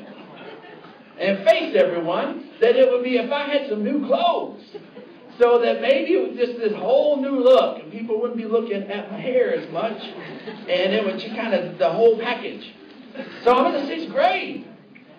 and 1.20 1.44
face 1.46 1.75
everyone 1.75 2.50
that 2.62 2.75
it 2.75 2.92
would 2.92 3.04
be 3.04 3.18
if 3.18 3.32
I 3.32 3.48
had 3.48 3.70
some 3.70 3.84
new 3.84 4.06
clothes. 4.08 4.63
So 5.39 5.60
that 5.62 5.82
maybe 5.82 6.13
it 6.13 6.30
was 6.30 6.38
just 6.38 6.58
this 6.58 6.74
whole 6.74 7.22
new 7.22 7.44
look, 7.44 7.84
and 7.84 7.92
people 7.92 8.20
wouldn't 8.20 8.38
be 8.38 8.46
looking 8.46 8.82
at 8.82 9.12
my 9.12 9.20
hair 9.20 9.54
as 9.54 9.72
much, 9.72 10.01
and 10.01 10.94
it 10.94 11.06
was 11.06 11.22
just 11.22 11.36
kind 11.36 11.54
of 11.54 11.77
the 11.77 11.92
whole 11.92 12.18
package. 12.20 12.74
So 13.44 13.54
I'm 13.56 13.75
in 13.75 13.82
the 13.82 13.88
sixth 13.88 14.10
grade, 14.10 14.68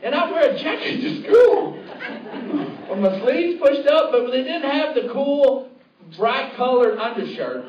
and 0.03 0.17
I 0.17 0.29
wear 0.29 0.51
a 0.51 0.59
jacket 0.59 1.01
to 1.01 1.23
school 1.23 2.78
with 2.89 2.99
my 2.99 3.21
sleeves 3.21 3.61
pushed 3.61 3.87
up, 3.89 4.13
but 4.13 4.31
they 4.31 4.43
didn't 4.43 4.71
have 4.71 4.95
the 4.95 5.09
cool, 5.13 5.71
bright 6.17 6.55
colored 6.57 6.99
undershirt. 6.99 7.65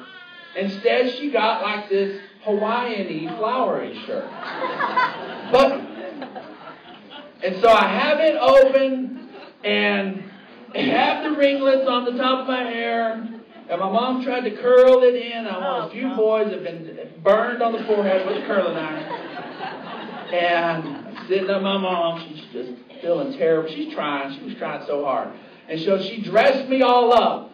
Instead, 0.57 1.13
she 1.15 1.31
got 1.31 1.61
like 1.61 1.89
this 1.89 2.19
Hawaiian-y 2.43 3.35
flowery 3.38 4.01
shirt. 4.05 4.29
But 5.51 5.89
and 7.41 7.61
so 7.61 7.69
I 7.69 7.88
have 7.88 8.19
it 8.19 8.35
open 8.35 9.29
and 9.63 10.23
have 10.75 11.23
the 11.23 11.38
ringlets 11.38 11.88
on 11.88 12.05
the 12.05 12.11
top 12.11 12.41
of 12.41 12.47
my 12.47 12.63
hair. 12.63 13.13
And 13.13 13.79
my 13.79 13.91
mom 13.91 14.23
tried 14.23 14.41
to 14.41 14.55
curl 14.57 15.03
it 15.03 15.15
in. 15.15 15.47
I 15.47 15.57
want 15.57 15.91
a 15.91 15.93
few 15.93 16.11
oh, 16.11 16.15
boys 16.15 16.51
have 16.51 16.63
been 16.63 17.13
burned 17.23 17.61
on 17.61 17.73
the 17.73 17.83
forehead 17.83 18.27
with 18.27 18.43
a 18.43 18.47
curling 18.47 18.75
iron. 18.75 19.03
And 20.33 21.27
sitting 21.27 21.49
up 21.49 21.61
my 21.61 21.77
mom, 21.77 22.27
she's 22.27 22.43
just 22.51 22.71
feeling 23.01 23.37
terrible. 23.37 23.69
She's 23.69 23.93
trying. 23.93 24.37
She 24.37 24.45
was 24.45 24.55
trying 24.55 24.85
so 24.85 25.03
hard. 25.03 25.29
And 25.67 25.79
so 25.81 26.01
she 26.01 26.21
dressed 26.21 26.69
me 26.69 26.81
all 26.81 27.13
up 27.13 27.51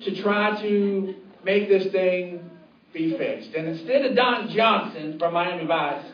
to 0.00 0.22
try 0.22 0.60
to 0.62 1.14
make 1.44 1.68
this 1.68 1.90
thing 1.92 2.50
be 2.92 3.16
fixed. 3.16 3.54
And 3.54 3.68
instead 3.68 4.04
of 4.04 4.16
Don 4.16 4.48
Johnson 4.50 5.18
from 5.18 5.34
Miami 5.34 5.66
Vice, 5.66 6.04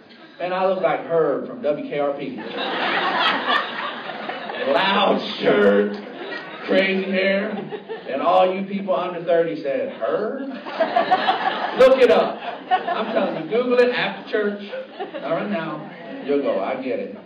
and 0.40 0.52
I 0.52 0.66
look 0.66 0.82
like 0.82 1.00
Herb 1.00 1.46
from 1.46 1.60
WKRP. 1.60 2.36
Loud 4.72 5.20
shirt, 5.38 5.96
crazy 6.66 7.10
hair, 7.10 7.50
and 8.08 8.22
all 8.22 8.52
you 8.52 8.64
people 8.66 8.96
under 8.96 9.22
30 9.22 9.62
said, 9.62 9.92
Herb? 9.92 10.40
Look 11.78 12.00
it 12.00 12.10
up. 12.10 12.38
I'm 12.70 13.12
telling 13.12 13.44
you, 13.44 13.50
Google 13.50 13.78
it 13.78 13.90
after 13.90 14.30
church. 14.30 14.72
All 15.22 15.32
right 15.32 15.50
now, 15.50 15.90
you'll 16.24 16.42
go, 16.42 16.60
I 16.60 16.82
get 16.82 16.98
it. 16.98 17.16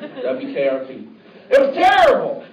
WKRP. 0.00 1.08
It 1.50 1.60
was 1.60 1.74
terrible. 1.74 2.44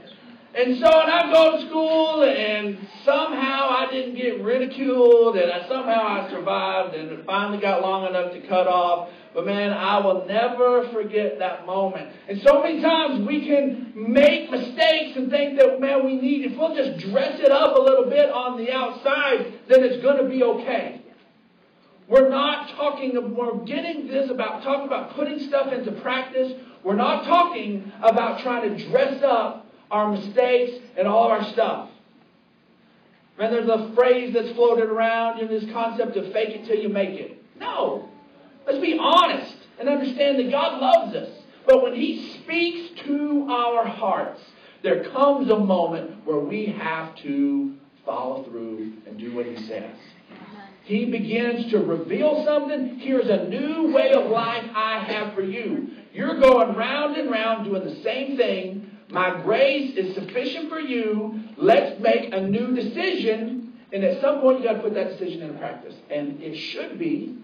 And 0.53 0.77
so, 0.79 0.85
and 0.85 1.11
I 1.11 1.31
go 1.31 1.57
to 1.57 1.67
school, 1.67 2.23
and 2.23 2.77
somehow 3.05 3.69
I 3.69 3.87
didn't 3.89 4.15
get 4.15 4.43
ridiculed, 4.43 5.37
and 5.37 5.49
I, 5.49 5.65
somehow 5.69 6.03
I 6.03 6.29
survived, 6.29 6.93
and 6.93 7.09
it 7.09 7.25
finally 7.25 7.61
got 7.61 7.81
long 7.81 8.05
enough 8.05 8.33
to 8.33 8.41
cut 8.47 8.67
off. 8.67 9.09
But 9.33 9.45
man, 9.45 9.71
I 9.71 9.99
will 9.99 10.25
never 10.25 10.89
forget 10.91 11.39
that 11.39 11.65
moment. 11.65 12.09
And 12.27 12.41
so 12.45 12.61
many 12.61 12.81
times 12.81 13.25
we 13.25 13.45
can 13.47 13.93
make 13.95 14.51
mistakes 14.51 15.15
and 15.15 15.31
think 15.31 15.57
that, 15.57 15.79
man, 15.79 16.05
we 16.05 16.19
need, 16.19 16.51
if 16.51 16.57
we'll 16.57 16.75
just 16.75 16.99
dress 17.09 17.39
it 17.39 17.49
up 17.49 17.77
a 17.77 17.81
little 17.81 18.09
bit 18.09 18.29
on 18.29 18.57
the 18.57 18.73
outside, 18.73 19.53
then 19.69 19.85
it's 19.85 20.03
going 20.03 20.21
to 20.21 20.29
be 20.29 20.43
okay. 20.43 21.01
We're 22.09 22.27
not 22.27 22.75
talking, 22.75 23.13
we're 23.37 23.63
getting 23.63 24.07
this 24.07 24.29
about, 24.29 24.63
talking 24.63 24.85
about 24.85 25.15
putting 25.15 25.39
stuff 25.39 25.71
into 25.71 25.93
practice. 26.01 26.51
We're 26.83 26.95
not 26.95 27.25
talking 27.25 27.91
about 28.01 28.41
trying 28.41 28.75
to 28.75 28.89
dress 28.89 29.21
up 29.23 29.67
our 29.89 30.11
mistakes 30.11 30.83
and 30.97 31.07
all 31.07 31.27
our 31.27 31.43
stuff. 31.51 31.89
Man, 33.37 33.51
there's 33.51 33.69
a 33.69 33.91
phrase 33.95 34.33
that's 34.33 34.51
floated 34.55 34.89
around 34.89 35.39
in 35.39 35.47
this 35.47 35.63
concept 35.71 36.15
of 36.17 36.31
fake 36.31 36.49
it 36.49 36.65
till 36.65 36.77
you 36.77 36.89
make 36.89 37.19
it. 37.19 37.43
No. 37.59 38.09
Let's 38.65 38.79
be 38.79 38.97
honest 38.99 39.55
and 39.79 39.89
understand 39.89 40.39
that 40.39 40.51
God 40.51 40.79
loves 40.79 41.15
us. 41.15 41.29
But 41.65 41.83
when 41.83 41.93
He 41.93 42.39
speaks 42.41 43.01
to 43.05 43.47
our 43.49 43.85
hearts, 43.85 44.41
there 44.83 45.03
comes 45.05 45.49
a 45.49 45.57
moment 45.57 46.25
where 46.25 46.39
we 46.39 46.65
have 46.67 47.15
to 47.17 47.75
follow 48.05 48.43
through 48.43 48.93
and 49.07 49.19
do 49.19 49.33
what 49.35 49.45
He 49.45 49.55
says. 49.67 49.95
He 50.91 51.05
begins 51.05 51.71
to 51.71 51.77
reveal 51.77 52.43
something. 52.43 52.99
Here's 52.99 53.29
a 53.29 53.47
new 53.47 53.93
way 53.93 54.11
of 54.11 54.29
life 54.29 54.69
I 54.75 54.99
have 54.99 55.33
for 55.33 55.41
you. 55.41 55.89
You're 56.11 56.37
going 56.37 56.75
round 56.75 57.15
and 57.15 57.31
round 57.31 57.63
doing 57.63 57.85
the 57.85 58.03
same 58.03 58.35
thing. 58.35 58.91
My 59.09 59.41
grace 59.41 59.95
is 59.95 60.13
sufficient 60.15 60.67
for 60.67 60.81
you. 60.81 61.45
Let's 61.55 61.97
make 62.01 62.33
a 62.33 62.41
new 62.41 62.75
decision. 62.75 63.71
And 63.93 64.03
at 64.03 64.19
some 64.19 64.41
point, 64.41 64.59
you 64.59 64.65
got 64.65 64.73
to 64.73 64.79
put 64.81 64.93
that 64.95 65.17
decision 65.17 65.43
into 65.43 65.57
practice. 65.59 65.95
And 66.09 66.41
it 66.43 66.57
should 66.57 66.99
be 66.99 67.37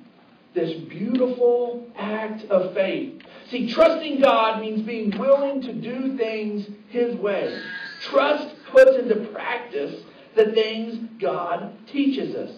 this 0.53 0.73
beautiful 0.89 1.87
act 1.95 2.43
of 2.51 2.73
faith. 2.73 3.21
See, 3.49 3.71
trusting 3.71 4.19
God 4.19 4.59
means 4.59 4.81
being 4.81 5.17
willing 5.17 5.61
to 5.61 5.73
do 5.73 6.17
things 6.17 6.67
His 6.89 7.15
way. 7.15 7.57
Trust 8.01 8.53
puts 8.73 8.97
into 8.97 9.25
practice 9.31 10.03
the 10.35 10.51
things 10.51 10.99
God 11.21 11.73
teaches 11.87 12.35
us. 12.35 12.51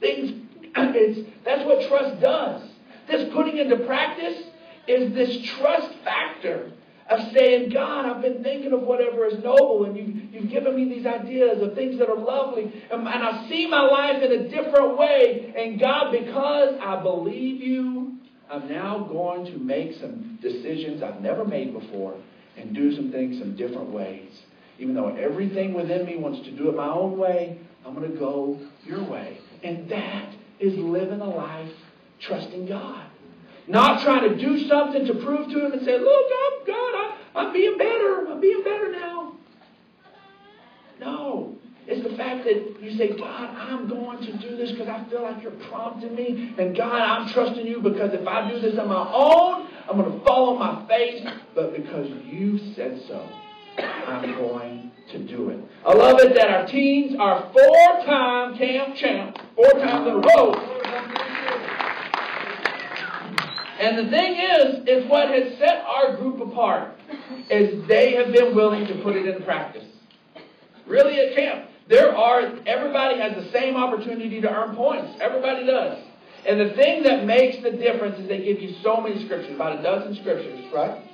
Things, 0.00 0.46
it's, 0.76 1.28
that's 1.44 1.64
what 1.64 1.88
trust 1.88 2.20
does. 2.20 2.62
This 3.08 3.32
putting 3.32 3.58
into 3.58 3.76
practice 3.86 4.44
is 4.86 5.14
this 5.14 5.46
trust 5.58 5.94
factor 6.04 6.72
of 7.08 7.20
saying, 7.32 7.70
God, 7.70 8.04
I've 8.04 8.20
been 8.20 8.42
thinking 8.42 8.72
of 8.72 8.82
whatever 8.82 9.26
is 9.26 9.42
noble, 9.42 9.86
and 9.86 9.96
you've, 9.96 10.34
you've 10.34 10.50
given 10.50 10.76
me 10.76 10.94
these 10.94 11.06
ideas 11.06 11.62
of 11.62 11.74
things 11.74 11.98
that 11.98 12.08
are 12.08 12.18
lovely, 12.18 12.64
and, 12.90 13.08
and 13.08 13.08
I 13.08 13.48
see 13.48 13.66
my 13.66 13.80
life 13.80 14.22
in 14.22 14.30
a 14.30 14.48
different 14.48 14.98
way. 14.98 15.54
And 15.56 15.80
God, 15.80 16.12
because 16.12 16.78
I 16.82 17.00
believe 17.02 17.62
you, 17.62 18.18
I'm 18.50 18.68
now 18.68 18.98
going 19.10 19.46
to 19.46 19.58
make 19.58 19.98
some 20.00 20.38
decisions 20.42 21.02
I've 21.02 21.20
never 21.20 21.44
made 21.44 21.72
before 21.72 22.16
and 22.56 22.74
do 22.74 22.94
some 22.94 23.10
things 23.10 23.38
some 23.38 23.56
different 23.56 23.90
ways. 23.90 24.30
Even 24.78 24.94
though 24.94 25.14
everything 25.16 25.74
within 25.74 26.06
me 26.06 26.16
wants 26.16 26.46
to 26.46 26.52
do 26.52 26.68
it 26.68 26.76
my 26.76 26.88
own 26.88 27.18
way, 27.18 27.58
I'm 27.86 27.94
going 27.94 28.10
to 28.10 28.18
go 28.18 28.58
your 28.84 29.02
way. 29.04 29.37
And 29.62 29.88
that 29.90 30.34
is 30.60 30.76
living 30.76 31.20
a 31.20 31.28
life 31.28 31.72
trusting 32.20 32.66
God. 32.66 33.06
Not 33.66 34.02
trying 34.02 34.28
to 34.28 34.36
do 34.36 34.66
something 34.66 35.06
to 35.06 35.14
prove 35.14 35.50
to 35.50 35.66
him 35.66 35.72
and 35.72 35.84
say, 35.84 35.98
look, 35.98 36.26
I'm 36.32 36.66
God, 36.66 36.94
I, 36.94 37.18
I'm 37.34 37.52
being 37.52 37.76
better. 37.76 38.26
I'm 38.28 38.40
being 38.40 38.62
better 38.64 38.90
now. 38.92 39.34
No. 41.00 41.54
It's 41.86 42.06
the 42.06 42.14
fact 42.16 42.44
that 42.44 42.82
you 42.82 42.96
say, 42.98 43.16
God, 43.16 43.48
I'm 43.56 43.88
going 43.88 44.20
to 44.20 44.36
do 44.38 44.56
this 44.56 44.72
because 44.72 44.88
I 44.88 45.08
feel 45.08 45.22
like 45.22 45.42
you're 45.42 45.52
prompting 45.52 46.14
me. 46.14 46.54
And 46.58 46.76
God, 46.76 47.00
I'm 47.00 47.32
trusting 47.32 47.66
you 47.66 47.80
because 47.80 48.12
if 48.12 48.26
I 48.26 48.50
do 48.50 48.60
this 48.60 48.78
on 48.78 48.88
my 48.88 49.10
own, 49.10 49.68
I'm 49.88 49.96
going 49.96 50.18
to 50.18 50.24
fall 50.24 50.50
on 50.50 50.58
my 50.58 50.86
face. 50.86 51.26
But 51.54 51.74
because 51.74 52.08
you 52.26 52.58
said 52.74 53.02
so, 53.08 53.26
I'm 53.78 54.34
going 54.34 54.92
to 55.10 55.18
do 55.18 55.50
it. 55.50 55.60
I 55.86 55.94
love 55.94 56.20
it 56.20 56.34
that 56.34 56.48
our 56.48 56.66
teens 56.66 57.16
are 57.18 57.50
four-time 57.52 58.58
camp 58.58 58.96
champ, 58.96 59.38
four 59.54 59.70
times 59.72 60.06
in 60.06 60.14
a 60.14 60.18
row. 60.18 60.54
And 63.80 63.96
the 63.96 64.10
thing 64.10 64.36
is, 64.36 64.88
is 64.88 65.08
what 65.08 65.28
has 65.28 65.56
set 65.58 65.84
our 65.86 66.16
group 66.16 66.40
apart 66.40 66.98
is 67.48 67.86
they 67.86 68.14
have 68.14 68.32
been 68.32 68.54
willing 68.54 68.86
to 68.86 69.02
put 69.02 69.14
it 69.14 69.26
in 69.26 69.42
practice. 69.44 69.84
Really 70.86 71.20
at 71.20 71.36
camp, 71.36 71.70
there 71.88 72.14
are 72.14 72.40
everybody 72.66 73.20
has 73.20 73.34
the 73.34 73.50
same 73.52 73.76
opportunity 73.76 74.40
to 74.40 74.50
earn 74.50 74.74
points. 74.74 75.18
Everybody 75.20 75.64
does. 75.64 75.98
And 76.46 76.60
the 76.60 76.74
thing 76.74 77.02
that 77.04 77.24
makes 77.24 77.62
the 77.62 77.70
difference 77.70 78.18
is 78.18 78.28
they 78.28 78.42
give 78.44 78.60
you 78.60 78.74
so 78.82 79.00
many 79.00 79.24
scriptures, 79.24 79.54
about 79.54 79.78
a 79.78 79.82
dozen 79.82 80.16
scriptures, 80.16 80.64
right? 80.72 81.07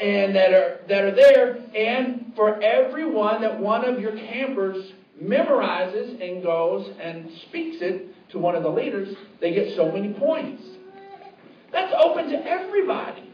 And 0.00 0.34
that 0.34 0.52
are 0.54 0.80
that 0.88 1.04
are 1.04 1.14
there, 1.14 1.58
and 1.76 2.32
for 2.34 2.62
every 2.62 3.04
one 3.04 3.42
that 3.42 3.60
one 3.60 3.84
of 3.84 4.00
your 4.00 4.16
campers 4.16 4.92
memorizes 5.22 6.20
and 6.26 6.42
goes 6.42 6.90
and 6.98 7.30
speaks 7.48 7.82
it 7.82 8.06
to 8.30 8.38
one 8.38 8.54
of 8.54 8.62
the 8.62 8.70
leaders, 8.70 9.14
they 9.40 9.52
get 9.52 9.76
so 9.76 9.92
many 9.92 10.14
points. 10.14 10.62
That's 11.72 11.92
open 12.02 12.30
to 12.30 12.46
everybody. 12.46 13.30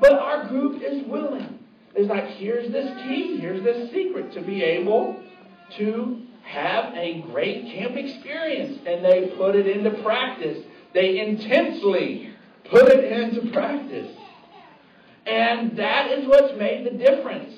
But 0.00 0.12
our 0.12 0.48
group 0.48 0.82
is 0.82 1.04
willing. 1.06 1.58
It's 1.94 2.08
like, 2.08 2.26
here's 2.36 2.70
this 2.70 2.90
key, 3.04 3.38
here's 3.38 3.62
this 3.64 3.90
secret 3.90 4.32
to 4.34 4.40
be 4.40 4.62
able 4.62 5.22
to 5.76 6.22
have 6.42 6.94
a 6.94 7.22
great 7.32 7.64
camp 7.66 7.96
experience. 7.96 8.78
And 8.86 9.04
they 9.04 9.32
put 9.36 9.56
it 9.56 9.66
into 9.66 9.90
practice. 10.02 10.64
They 10.94 11.18
intensely 11.18 12.32
put 12.70 12.88
it 12.88 13.04
into 13.12 13.50
practice. 13.52 14.14
And 15.28 15.76
that 15.76 16.10
is 16.10 16.26
what's 16.26 16.58
made 16.58 16.86
the 16.86 16.96
difference. 16.96 17.52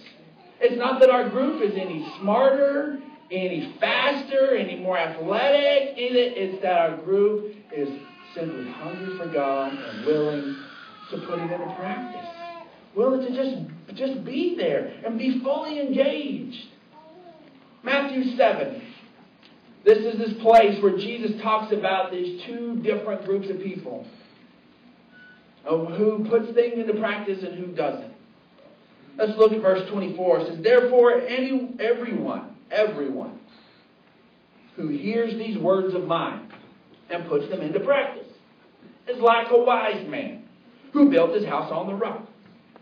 It's 0.61 0.77
not 0.77 1.01
that 1.01 1.09
our 1.09 1.29
group 1.31 1.63
is 1.63 1.73
any 1.77 2.05
smarter, 2.21 2.99
any 3.31 3.77
faster, 3.79 4.57
any 4.57 4.77
more 4.81 4.99
athletic. 4.99 5.95
It's 5.97 6.61
that 6.63 6.77
our 6.77 6.97
group 6.97 7.55
is 7.75 7.89
simply 8.35 8.71
hungry 8.73 9.17
for 9.17 9.33
God 9.33 9.73
and 9.73 10.05
willing 10.05 10.57
to 11.11 11.17
put 11.19 11.39
it 11.39 11.51
into 11.51 11.75
practice. 11.79 12.29
Willing 12.97 13.21
to 13.21 13.37
just, 13.37 13.97
just 13.97 14.25
be 14.25 14.57
there 14.57 14.93
and 15.07 15.17
be 15.17 15.41
fully 15.41 15.79
engaged. 15.81 16.67
Matthew 17.85 18.37
7. 18.37 18.83
This 19.85 19.99
is 19.99 20.19
this 20.19 20.43
place 20.43 20.83
where 20.83 20.97
Jesus 20.97 21.41
talks 21.41 21.73
about 21.73 22.11
these 22.11 22.43
two 22.47 22.81
different 22.83 23.25
groups 23.25 23.49
of 23.49 23.61
people 23.61 24.07
of 25.65 25.93
who 25.95 26.27
puts 26.29 26.53
things 26.53 26.79
into 26.79 26.95
practice 27.01 27.43
and 27.43 27.59
who 27.59 27.67
doesn't. 27.73 28.13
Let's 29.17 29.37
look 29.37 29.53
at 29.53 29.61
verse 29.61 29.89
24. 29.91 30.41
It 30.41 30.47
says, 30.49 30.63
Therefore, 30.63 31.21
any, 31.21 31.75
everyone, 31.79 32.57
everyone 32.71 33.39
who 34.77 34.89
hears 34.89 35.35
these 35.35 35.59
words 35.59 35.95
of 35.95 36.07
mine 36.07 36.51
and 37.11 37.29
puts 37.29 37.49
them 37.49 37.61
into 37.61 37.81
practice 37.81 38.29
is 39.09 39.21
like 39.21 39.51
a 39.51 39.59
wise 39.59 40.07
man 40.09 40.45
who 40.93 41.11
built 41.11 41.35
his 41.35 41.45
house 41.45 41.71
on 41.71 41.87
the 41.87 41.95
rock. 41.95 42.27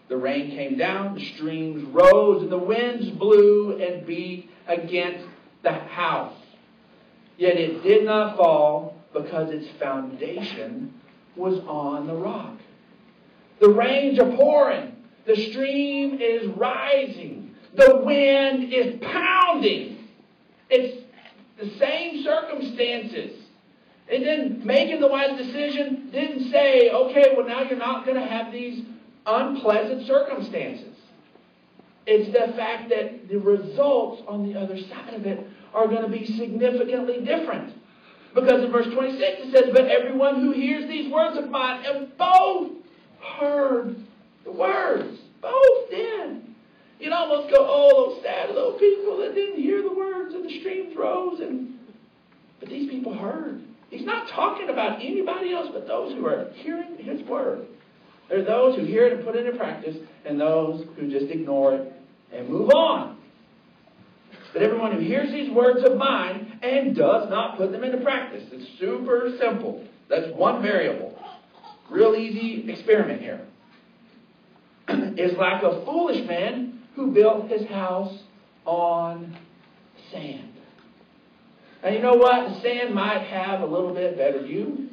The 0.08 0.16
rain 0.16 0.50
came 0.50 0.78
down, 0.78 1.14
the 1.14 1.24
streams 1.34 1.84
rose, 1.88 2.42
and 2.42 2.50
the 2.50 2.58
winds 2.58 3.10
blew 3.10 3.78
and 3.78 4.06
beat 4.06 4.50
against 4.66 5.26
the 5.62 5.72
house. 5.72 6.36
Yet 7.36 7.56
it 7.56 7.82
did 7.82 8.04
not 8.04 8.36
fall 8.36 8.96
because 9.12 9.50
its 9.50 9.68
foundation 9.78 10.94
was 11.36 11.58
on 11.66 12.06
the 12.06 12.14
rock. 12.14 12.56
The 13.60 13.68
rains 13.68 14.18
are 14.18 14.36
pouring. 14.36 14.96
The 15.26 15.36
stream 15.50 16.18
is 16.20 16.46
rising. 16.56 17.54
The 17.74 18.00
wind 18.04 18.72
is 18.72 18.98
pounding. 19.02 20.08
It's 20.70 21.04
the 21.58 21.70
same 21.78 22.22
circumstances. 22.22 23.42
It 24.08 24.20
didn't 24.20 24.64
making 24.64 25.00
the 25.00 25.08
wise 25.08 25.36
decision 25.36 26.08
didn't 26.10 26.50
say, 26.50 26.90
okay, 26.90 27.34
well 27.36 27.46
now 27.46 27.62
you're 27.62 27.78
not 27.78 28.06
going 28.06 28.18
to 28.18 28.26
have 28.26 28.52
these 28.52 28.84
unpleasant 29.26 30.06
circumstances. 30.06 30.96
It's 32.06 32.32
the 32.32 32.54
fact 32.56 32.88
that 32.88 33.28
the 33.28 33.36
results 33.36 34.22
on 34.26 34.50
the 34.50 34.58
other 34.58 34.78
side 34.78 35.12
of 35.12 35.26
it 35.26 35.46
are 35.74 35.86
going 35.86 36.02
to 36.02 36.08
be 36.08 36.24
significantly 36.24 37.20
different. 37.20 37.74
Because 38.34 38.64
in 38.64 38.72
verse 38.72 38.86
26 38.86 39.20
it 39.20 39.52
says, 39.54 39.70
But 39.74 39.86
everyone 39.86 40.40
who 40.40 40.52
hears 40.52 40.88
these 40.88 41.12
words 41.12 41.36
of 41.36 41.50
mine 41.50 41.84
and 41.84 42.16
both 42.16 42.77
heard 43.20 43.96
the 44.44 44.52
words. 44.52 45.18
Both 45.40 45.90
did. 45.90 46.42
You'd 47.00 47.12
almost 47.12 47.50
go, 47.50 47.58
oh, 47.60 48.14
those 48.14 48.24
sad 48.24 48.50
little 48.50 48.78
people 48.78 49.18
that 49.18 49.34
didn't 49.34 49.62
hear 49.62 49.82
the 49.82 49.94
words 49.94 50.34
and 50.34 50.44
the 50.44 50.60
streams 50.60 50.96
rose. 50.96 51.40
And 51.40 51.78
But 52.60 52.68
these 52.68 52.90
people 52.90 53.16
heard. 53.16 53.62
He's 53.90 54.04
not 54.04 54.28
talking 54.34 54.68
about 54.68 55.00
anybody 55.00 55.54
else 55.54 55.68
but 55.72 55.86
those 55.86 56.12
who 56.14 56.26
are 56.26 56.50
hearing 56.56 56.96
his 56.98 57.26
word. 57.28 57.66
There 58.28 58.40
are 58.40 58.44
those 58.44 58.78
who 58.78 58.84
hear 58.84 59.06
it 59.06 59.14
and 59.14 59.24
put 59.24 59.36
it 59.36 59.46
into 59.46 59.58
practice, 59.58 59.96
and 60.26 60.38
those 60.38 60.84
who 60.96 61.10
just 61.10 61.30
ignore 61.30 61.76
it 61.76 61.92
and 62.32 62.48
move 62.48 62.70
on. 62.70 63.16
But 64.52 64.62
everyone 64.62 64.92
who 64.92 65.00
hears 65.00 65.30
these 65.30 65.50
words 65.50 65.80
of 65.84 65.96
mine 65.96 66.58
and 66.62 66.94
does 66.94 67.30
not 67.30 67.56
put 67.56 67.72
them 67.72 67.84
into 67.84 67.98
practice, 67.98 68.44
it's 68.52 68.78
super 68.78 69.30
simple. 69.40 69.86
That's 70.10 70.26
one 70.34 70.62
variable. 70.62 71.18
Real 71.90 72.14
easy 72.14 72.70
experiment 72.70 73.20
here. 73.20 73.46
is 74.88 75.36
like 75.36 75.62
a 75.62 75.84
foolish 75.84 76.26
man 76.26 76.80
who 76.94 77.12
built 77.12 77.48
his 77.48 77.66
house 77.68 78.18
on 78.64 79.36
sand. 80.12 80.52
And 81.82 81.94
you 81.94 82.02
know 82.02 82.14
what? 82.14 82.48
The 82.48 82.60
sand 82.60 82.94
might 82.94 83.22
have 83.22 83.60
a 83.60 83.66
little 83.66 83.94
bit 83.94 84.16
better 84.16 84.42
view, 84.42 84.88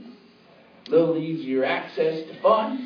a 0.88 0.92
little 0.92 1.18
easier 1.18 1.66
access 1.66 2.28
to 2.28 2.42
funds, 2.42 2.82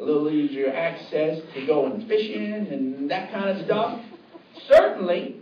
a 0.00 0.02
little 0.02 0.28
easier 0.28 0.72
access 0.72 1.40
to 1.54 1.66
going 1.66 2.06
fishing 2.08 2.66
and 2.70 3.10
that 3.10 3.32
kind 3.32 3.50
of 3.50 3.64
stuff. 3.64 4.00
Certainly, 4.68 5.36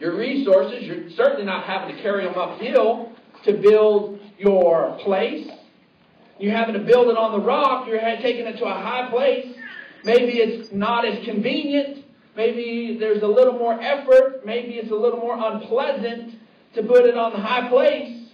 your 0.00 0.16
resources, 0.16 0.82
you're 0.82 1.10
certainly 1.10 1.44
not 1.44 1.64
having 1.64 1.94
to 1.94 2.02
carry 2.02 2.24
them 2.24 2.34
uphill 2.36 3.12
to 3.44 3.52
build 3.54 4.18
your 4.38 4.98
place. 5.04 5.48
You're 6.38 6.56
having 6.56 6.74
to 6.74 6.80
build 6.80 7.08
it 7.08 7.16
on 7.16 7.32
the 7.32 7.44
rock, 7.44 7.86
you're 7.86 8.00
taking 8.20 8.46
it 8.46 8.58
to 8.58 8.64
a 8.64 8.74
high 8.74 9.08
place. 9.10 9.46
Maybe 10.04 10.38
it's 10.38 10.72
not 10.72 11.06
as 11.06 11.24
convenient. 11.24 12.04
Maybe 12.36 12.96
there's 12.98 13.22
a 13.22 13.26
little 13.26 13.52
more 13.52 13.80
effort. 13.80 14.44
Maybe 14.44 14.74
it's 14.74 14.90
a 14.90 14.94
little 14.94 15.20
more 15.20 15.36
unpleasant 15.38 16.34
to 16.74 16.82
put 16.82 17.04
it 17.04 17.16
on 17.16 17.32
the 17.32 17.38
high 17.38 17.68
place. 17.68 18.28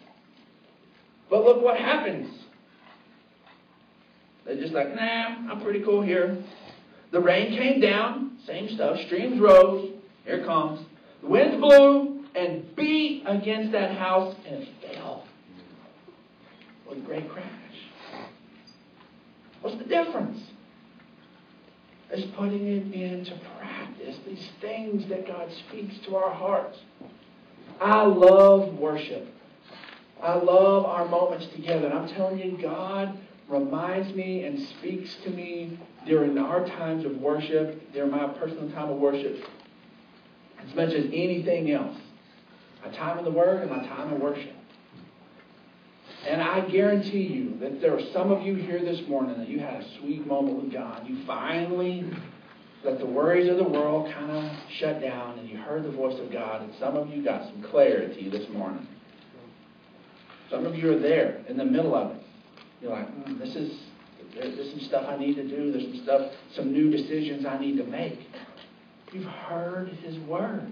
But 1.29 1.45
look 1.45 1.63
what 1.63 1.77
happens. 1.77 2.35
They're 4.47 4.57
just 4.57 4.73
like, 4.73 4.95
nah, 4.95 5.51
I'm 5.53 5.61
pretty 5.61 5.83
cool 5.83 6.01
here. 6.01 6.43
The 7.13 7.21
rain 7.21 7.57
came 7.57 7.81
down, 7.81 8.39
same 8.47 8.75
stuff. 8.75 8.99
Streams 9.07 9.41
rose. 9.41 9.91
Here 10.25 10.45
comes. 10.45 10.87
The 11.23 11.29
winds 11.29 11.61
blew 11.61 12.25
and 12.35 12.75
beat 12.77 13.25
against 13.27 13.73
that 13.73 13.97
house 13.97 14.35
and 14.47 14.63
it 14.63 14.69
fell. 14.95 15.25
What 16.85 16.99
a 16.99 17.01
great 17.01 17.29
crash. 17.31 17.68
What's 19.61 19.77
the 19.79 19.85
difference? 19.85 20.41
It's 22.11 22.31
putting 22.37 22.67
it 22.67 22.95
into 22.95 23.39
practice, 23.59 24.17
these 24.27 24.49
things 24.61 25.07
that 25.09 25.27
God 25.27 25.51
speaks 25.53 25.99
to 26.07 26.17
our 26.17 26.33
hearts. 26.33 26.79
I 27.81 28.03
love 28.03 28.75
worship. 28.75 29.29
I 30.23 30.35
love 30.35 30.85
our 30.87 31.07
moments 31.07 31.47
together. 31.55 31.87
And 31.87 31.99
I'm 31.99 32.09
telling 32.09 32.39
you, 32.39 32.59
God 32.61 33.19
reminds 33.49 34.15
me 34.15 34.45
and 34.45 34.59
speaks 34.69 35.15
to 35.25 35.31
me 35.31 35.79
during 36.07 36.37
our 36.39 36.67
times 36.67 37.05
of 37.05 37.17
worship, 37.19 37.93
during 37.93 38.11
my 38.11 38.27
personal 38.29 38.71
time 38.71 38.91
of 38.91 38.99
worship, 38.99 39.45
as 40.67 40.75
much 40.75 40.91
as 40.91 41.05
anything 41.07 41.71
else. 41.71 41.97
My 42.85 42.91
time 42.91 43.19
in 43.19 43.25
the 43.25 43.31
Word 43.31 43.63
and 43.63 43.71
my 43.71 43.87
time 43.87 44.13
in 44.13 44.21
worship. 44.21 44.55
And 46.29 46.43
I 46.43 46.61
guarantee 46.69 47.23
you 47.23 47.59
that 47.61 47.81
there 47.81 47.97
are 47.97 48.03
some 48.13 48.31
of 48.31 48.43
you 48.43 48.55
here 48.55 48.81
this 48.81 49.01
morning 49.09 49.39
that 49.39 49.49
you 49.49 49.61
had 49.61 49.81
a 49.81 49.99
sweet 49.99 50.27
moment 50.27 50.63
with 50.63 50.73
God. 50.73 51.09
You 51.09 51.25
finally 51.27 52.05
let 52.85 52.99
the 52.99 53.07
worries 53.07 53.49
of 53.49 53.57
the 53.57 53.65
world 53.65 54.13
kind 54.13 54.31
of 54.31 54.53
shut 54.79 55.01
down 55.01 55.39
and 55.39 55.49
you 55.49 55.57
heard 55.57 55.85
the 55.85 55.91
voice 55.91 56.19
of 56.21 56.31
God. 56.31 56.61
And 56.63 56.73
some 56.79 56.97
of 56.97 57.09
you 57.09 57.25
got 57.25 57.49
some 57.49 57.63
clarity 57.71 58.29
this 58.29 58.47
morning. 58.51 58.87
Some 60.51 60.67
of 60.67 60.75
you 60.75 60.95
are 60.95 60.99
there 60.99 61.43
in 61.49 61.57
the 61.57 61.65
middle 61.65 61.95
of 61.95 62.15
it. 62.15 62.23
You're 62.83 62.93
like, 62.93 63.09
mm, 63.09 63.39
this 63.39 63.57
is, 63.57 63.73
there's 64.35 64.71
some 64.71 64.81
stuff 64.81 65.07
I 65.09 65.17
need 65.17 65.37
to 65.37 65.49
do. 65.49 65.73
There's 65.73 65.85
some 65.85 66.03
stuff, 66.05 66.33
some 66.55 66.73
new 66.75 66.91
decisions 66.91 67.47
I 67.47 67.59
need 67.59 67.79
to 67.79 67.85
make. 67.85 68.19
You've 69.13 69.25
heard 69.25 69.89
His 69.89 70.19
Word. 70.21 70.71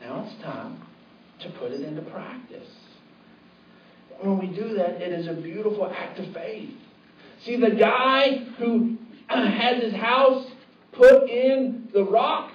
Now 0.00 0.26
it's 0.26 0.42
time 0.42 0.82
to 1.40 1.50
put 1.50 1.72
it 1.72 1.82
into 1.82 2.00
practice. 2.02 2.66
When 4.20 4.38
we 4.38 4.48
do 4.48 4.74
that, 4.74 5.00
it 5.00 5.12
is 5.12 5.28
a 5.28 5.34
beautiful 5.34 5.86
act 5.86 6.18
of 6.18 6.32
faith. 6.34 6.70
See, 7.44 7.56
the 7.56 7.70
guy 7.70 8.38
who 8.58 8.96
has 9.28 9.82
his 9.82 9.94
house 9.94 10.46
put 10.92 11.30
in 11.30 11.88
the 11.92 12.04
rock, 12.04 12.50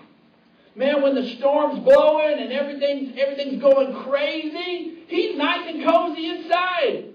man, 0.75 1.01
when 1.01 1.15
the 1.15 1.35
storm's 1.37 1.79
blowing 1.83 2.39
and 2.39 2.51
everything's, 2.51 3.17
everything's 3.17 3.61
going 3.61 4.03
crazy, 4.03 5.05
he's 5.07 5.37
nice 5.37 5.67
and 5.67 5.85
cozy 5.85 6.27
inside. 6.27 7.05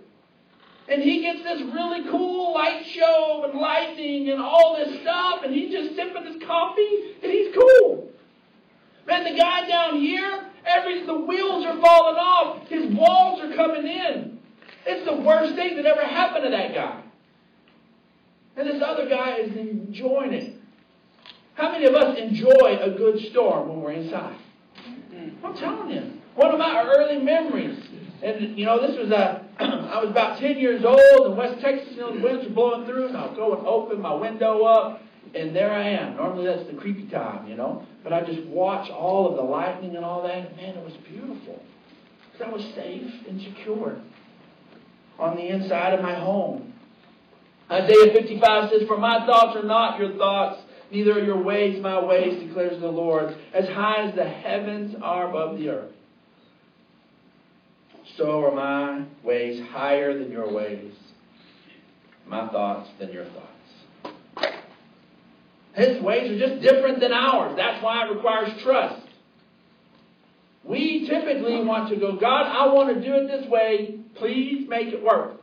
And 0.89 1.03
he 1.03 1.21
gets 1.21 1.43
this 1.43 1.61
really 1.75 2.09
cool 2.11 2.55
light 2.55 2.87
show 2.87 3.45
and 3.45 3.61
lighting 3.61 4.31
and 4.31 4.41
all 4.41 4.77
this 4.79 5.03
stuff, 5.03 5.43
and 5.45 5.53
he's 5.53 5.71
just 5.71 5.95
sipping 5.95 6.25
his 6.25 6.43
coffee, 6.47 7.15
and 7.23 7.31
he's 7.31 7.55
cool. 7.55 8.09
Man, 9.07 9.25
the 9.25 9.39
guy 9.39 9.69
down 9.69 10.01
here, 10.01 10.47
every 10.65 11.05
the 11.05 11.15
wheels 11.15 11.67
are 11.67 11.79
falling 11.79 12.17
off, 12.17 12.67
his 12.69 12.91
walls 12.95 13.41
are 13.43 13.55
coming 13.55 13.87
in. 13.87 14.38
It's 14.87 15.05
the 15.09 15.17
worst 15.17 15.55
thing 15.55 15.77
that 15.77 15.87
ever 15.87 16.03
happened 16.03 16.45
to 16.45 16.51
that 16.51 16.75
guy. 16.75 17.03
And 18.57 18.69
this 18.69 18.83
other 18.85 19.09
guy 19.09 19.37
is 19.37 19.57
enjoying 19.57 20.33
it. 20.33 20.57
How 21.55 21.73
many 21.73 21.87
of 21.87 21.95
us 21.95 22.19
enjoy 22.19 22.79
a 22.81 22.91
good 22.91 23.21
storm 23.31 23.69
when 23.69 23.81
we're 23.81 23.93
inside? 23.93 24.37
I'm 25.45 25.55
telling 25.57 25.91
you. 25.91 26.13
One 26.35 26.53
of 26.53 26.59
my 26.59 26.85
early 26.85 27.19
memories 27.19 27.89
and, 28.23 28.59
you 28.59 28.67
know, 28.67 28.85
this 28.85 28.97
was, 28.99 29.13
uh, 29.13 29.45
a, 29.61 29.65
I 29.65 30.01
was 30.01 30.11
about 30.11 30.41
10 30.41 30.59
years 30.59 30.85
old 30.85 31.31
in 31.31 31.37
West 31.37 31.61
Texas, 31.61 31.97
know, 31.97 32.15
the 32.15 32.21
winds 32.21 32.47
were 32.49 32.55
blowing 32.55 32.87
through, 32.87 33.09
and 33.09 33.17
I'll 33.17 33.35
go 33.35 33.57
and 33.57 33.67
open 33.67 34.01
my 34.01 34.13
window 34.13 34.65
up, 34.65 35.03
and 35.35 35.55
there 35.55 35.73
I 35.73 35.91
am. 35.91 36.17
Normally 36.17 36.47
that's 36.47 36.67
the 36.69 36.77
creepy 36.77 37.07
time, 37.09 37.47
you 37.47 37.55
know. 37.55 37.87
But 38.03 38.13
I 38.13 38.23
just 38.23 38.45
watch 38.47 38.91
all 38.91 39.29
of 39.29 39.37
the 39.37 39.43
lightning 39.43 39.95
and 39.95 40.05
all 40.05 40.23
that, 40.23 40.37
and 40.37 40.57
man, 40.57 40.77
it 40.77 40.85
was 40.85 40.95
beautiful. 41.09 41.63
Because 42.33 42.47
I 42.47 42.51
was 42.53 42.65
safe 42.75 43.13
and 43.29 43.41
secure 43.41 43.97
on 45.19 45.37
the 45.37 45.49
inside 45.49 45.95
of 45.95 46.03
my 46.03 46.15
home. 46.15 46.73
Isaiah 47.71 48.13
55 48.15 48.71
says, 48.71 48.83
For 48.89 48.97
my 48.97 49.27
thoughts 49.27 49.57
are 49.57 49.65
not 49.65 49.99
your 49.99 50.17
thoughts, 50.17 50.63
neither 50.91 51.13
are 51.13 51.25
your 51.25 51.43
ways 51.43 51.83
my 51.83 52.03
ways, 52.03 52.43
declares 52.47 52.81
the 52.81 52.89
Lord. 52.89 53.37
As 53.53 53.69
high 53.69 54.09
as 54.09 54.15
the 54.15 54.25
heavens 54.29 54.95
are 55.03 55.29
above 55.29 55.59
the 55.59 55.69
earth 55.69 55.93
so 58.19 58.45
are 58.45 58.55
my 58.55 59.05
ways 59.23 59.63
higher 59.71 60.19
than 60.19 60.31
your 60.31 60.53
ways, 60.53 60.93
my 62.27 62.49
thoughts 62.49 62.91
than 62.99 63.13
your 63.13 63.27
thoughts. 63.27 64.55
His 65.75 66.03
ways 66.03 66.31
are 66.33 66.49
just 66.49 66.61
different 66.61 67.01
than 67.01 67.13
ours. 67.13 67.55
That's 67.57 67.83
why 67.83 68.05
it 68.05 68.13
requires 68.13 68.51
trust. 68.63 69.07
We 70.65 71.07
typically 71.09 71.65
want 71.65 71.91
to 71.91 71.97
go, 71.97 72.17
God, 72.17 72.43
I 72.47 72.73
want 72.73 72.95
to 72.95 73.01
do 73.01 73.15
it 73.15 73.29
this 73.29 73.49
way. 73.49 73.98
Please 74.19 74.69
make 74.69 74.89
it 74.89 75.03
work. 75.03 75.41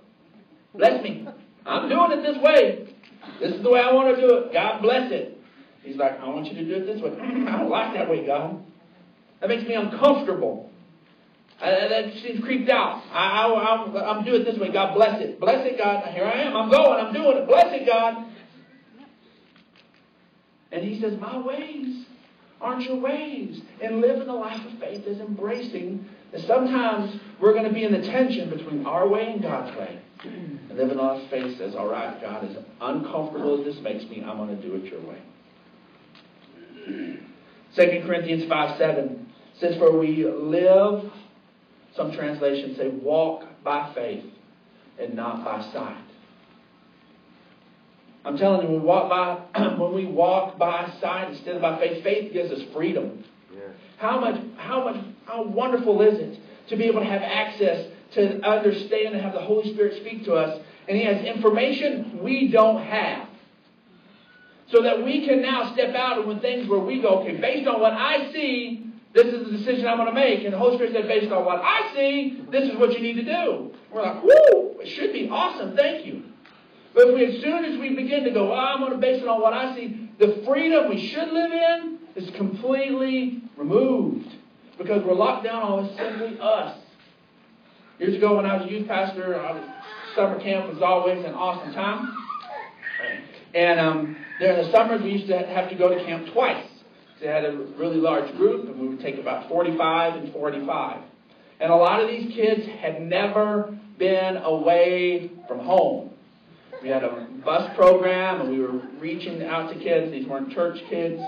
Bless 0.74 1.02
me. 1.04 1.28
I'm 1.66 1.90
doing 1.90 2.12
it 2.12 2.22
this 2.22 2.38
way. 2.42 2.94
This 3.40 3.54
is 3.54 3.64
the 3.64 3.70
way 3.70 3.80
I 3.80 3.92
want 3.94 4.16
to 4.16 4.22
do 4.22 4.36
it. 4.36 4.54
God 4.54 4.82
bless 4.82 5.12
it. 5.12 5.38
He's 5.82 5.96
like, 5.96 6.20
I 6.20 6.28
want 6.28 6.48
you 6.48 6.56
to 6.56 6.66
do 6.66 6.84
it 6.84 6.86
this 6.86 7.02
way. 7.02 7.12
I 7.22 7.58
don't 7.58 7.70
like 7.70 7.94
that 7.94 8.10
way, 8.10 8.26
God. 8.26 8.64
That 9.42 9.50
makes 9.50 9.68
me 9.68 9.76
uncomfortable. 9.76 10.70
I, 11.62 11.70
that 11.70 12.14
seems 12.22 12.44
creeped 12.44 12.70
out. 12.70 13.04
I, 13.12 13.48
I, 13.48 14.12
I'm 14.12 14.26
doing 14.26 14.42
it 14.42 14.46
this 14.46 14.60
way. 14.60 14.72
God 14.72 14.94
bless 14.96 15.22
it. 15.22 15.40
Bless 15.40 15.66
it, 15.66 15.78
God. 15.78 16.04
Here 16.14 16.26
I 16.26 16.42
am. 16.42 16.56
I'm 16.56 16.70
going. 16.70 17.06
I'm 17.06 17.14
doing 17.14 17.38
it. 17.38 17.48
Bless 17.48 17.68
it, 17.70 17.86
God. 17.86 18.26
And 20.72 20.84
he 20.84 21.00
says, 21.00 21.14
My 21.20 21.38
ways 21.38 22.06
aren't 22.60 22.84
your 22.84 23.00
ways. 23.00 23.62
And 23.82 24.02
living 24.02 24.28
a 24.28 24.36
life 24.36 24.60
of 24.66 24.80
faith 24.80 25.06
is 25.06 25.20
embracing 25.20 26.08
that 26.36 26.45
sometimes 26.48 27.19
we're 27.39 27.54
going 27.54 27.65
to 27.65 27.74
be 27.74 27.84
in 27.84 27.91
the 27.91 28.02
tension 28.02 28.50
between 28.50 28.86
our 28.86 29.08
way 29.08 29.32
and 29.32 29.41
God's 29.41 29.76
way. 29.78 30.00
Mm. 30.24 30.69
And 30.69 30.78
living 30.78 30.98
a 30.98 31.02
life 31.02 31.24
of 31.24 31.30
faith 31.30 31.58
says, 31.58 31.76
All 31.76 31.88
right, 31.88 32.19
God, 32.21 32.43
as 32.43 32.58
uncomfortable 32.82 33.60
as 33.60 33.65
this 33.65 33.84
makes 33.84 34.04
me, 34.06 34.24
I'm 34.24 34.38
going 34.38 34.56
to 34.56 34.62
do 34.62 34.76
it 34.76 34.86
your 34.86 35.02
way. 35.02 35.21
2 37.76 38.04
Corinthians 38.06 38.50
5 38.50 38.78
7 38.78 39.34
says, 39.60 39.78
For 39.78 39.98
we 39.98 40.26
live, 40.26 41.12
some 41.95 42.12
translations 42.12 42.78
say, 42.78 42.89
walk 42.89 43.45
by 43.63 43.93
faith 43.93 44.26
and 45.00 45.13
not 45.13 45.43
by 45.43 45.62
sight. 45.71 46.04
I'm 48.24 48.38
telling 48.38 48.62
you, 48.62 48.74
when 48.74 48.82
we 48.82 48.86
walk 48.86 49.10
by, 49.10 49.67
when 49.78 49.93
we 49.93 50.06
walk 50.06 50.58
by 50.58 50.91
sight 51.00 51.32
instead 51.32 51.56
of 51.56 51.62
by 51.62 51.78
faith, 51.80 52.04
faith 52.04 52.34
gives 52.34 52.52
us 52.52 52.62
freedom. 52.74 53.24
How 53.98 54.20
much, 54.20 54.41
how 54.58 54.84
much, 54.84 55.04
how 55.26 55.44
wonderful 55.44 56.02
is 56.02 56.20
it 56.20 56.39
to 56.70 56.76
be 56.76 56.86
able 56.86 57.02
to 57.02 57.06
have 57.06 57.22
access 57.22 57.88
to 58.13 58.41
understand 58.41 59.13
and 59.13 59.22
have 59.22 59.34
the 59.34 59.41
Holy 59.41 59.74
Spirit 59.74 59.98
speak 60.02 60.26
to 60.26 60.36
us, 60.36 60.62
and 60.88 60.98
He 60.98 61.04
has 61.04 61.24
information 61.26 62.20
we 62.22 62.48
don't 62.50 62.82
have. 62.84 63.28
So 64.72 64.82
that 64.82 65.04
we 65.04 65.26
can 65.28 65.41
now 65.41 65.72
step 65.74 65.94
out 65.96 66.18
and 66.18 66.28
when 66.28 66.39
things 66.39 66.68
where 66.68 66.80
we 66.80 67.02
go, 67.02 67.20
okay, 67.20 67.38
based 67.38 67.68
on 67.68 67.80
what 67.80 67.94
I 67.94 68.32
see, 68.32 68.91
this 69.13 69.28
is 69.28 69.46
the 69.46 69.58
decision 69.58 69.88
I'm 69.88 69.98
going 69.98 70.10
to 70.10 70.13
make. 70.13 70.44
And 70.44 70.54
the 70.54 70.58
Holy 70.58 70.76
Spirit 70.76 70.94
said, 70.94 71.08
based 71.08 71.32
on 71.32 71.46
what 71.46 71.62
I 71.63 71.94
see, 71.94 72.41
this 72.50 72.70
is 72.70 72.78
what 72.78 72.91
you 72.94 73.00
need 73.00 73.13
to 73.13 73.24
do. 73.24 73.72
We're 73.91 74.02
like, 74.02 74.24
whoo, 74.24 74.76
it 74.82 74.88
should 74.88 75.13
be 75.13 75.30
awesome. 75.30 75.76
Thank 75.76 76.06
you. 76.06 76.24
But 76.96 77.13
we, 77.13 77.26
as 77.26 77.41
soon 77.41 77.63
as 77.63 77.78
we 77.80 77.96
begin 77.96 78.24
to 78.24 78.32
go, 78.32 78.54
I'm 78.54 78.80
going 78.80 78.91
to 78.91 78.98
base 78.98 79.22
it 79.22 79.28
on 79.28 79.39
what 79.39 79.54
I 79.54 79.76
see, 79.76 80.10
the 80.20 80.41
freedom 80.46 80.89
we 80.89 81.08
should 81.08 81.30
live 81.32 81.52
in 81.52 81.95
is 82.15 82.30
completely 82.36 83.41
removed 83.58 84.28
because 84.78 85.04
we're 85.06 85.13
locked 85.13 85.43
down 85.43 85.62
on 85.62 85.95
simply 85.97 86.39
us. 86.39 86.78
Years 87.99 88.15
ago, 88.15 88.36
when 88.36 88.45
I 88.45 88.58
was 88.58 88.67
a 88.67 88.71
youth 88.71 88.88
pastor, 88.88 89.38
was, 89.38 89.63
summer 90.15 90.39
camp 90.41 90.73
was 90.73 90.82
always 90.82 91.23
an 91.25 91.34
awesome 91.34 91.73
time. 91.73 92.13
And 93.54 93.80
um, 93.80 94.17
during 94.39 94.65
the 94.65 94.71
summers, 94.71 95.01
we 95.01 95.12
used 95.12 95.28
to 95.28 95.38
have 95.38 95.69
to 95.69 95.75
go 95.75 95.89
to 95.89 96.04
camp 96.04 96.28
twice. 96.34 96.65
They 97.21 97.28
had 97.28 97.45
a 97.45 97.54
really 97.78 97.97
large 97.97 98.36
group, 98.36 98.67
and 98.67 98.80
we 98.80 98.89
would 98.89 98.99
take 98.99 99.17
about 99.17 99.47
45 99.47 100.23
and 100.23 100.34
45. 100.34 101.01
And 101.62 101.71
a 101.71 101.75
lot 101.75 102.01
of 102.01 102.10
these 102.10 102.34
kids 102.36 102.65
had 102.82 103.01
never 103.01 103.78
been 103.97 104.38
away 104.38 105.32
from 105.47 105.60
home. 105.60 106.12
We 106.84 106.89
had 106.89 107.04
a 107.04 107.28
bus 107.43 107.73
program, 107.78 108.41
and 108.41 108.49
we 108.49 108.60
were 108.60 108.82
reaching 108.99 109.41
out 109.43 109.73
to 109.73 109.80
kids. 109.80 110.12
These 110.12 110.28
weren't 110.28 110.51
church 110.51 110.78
kids. 110.89 111.21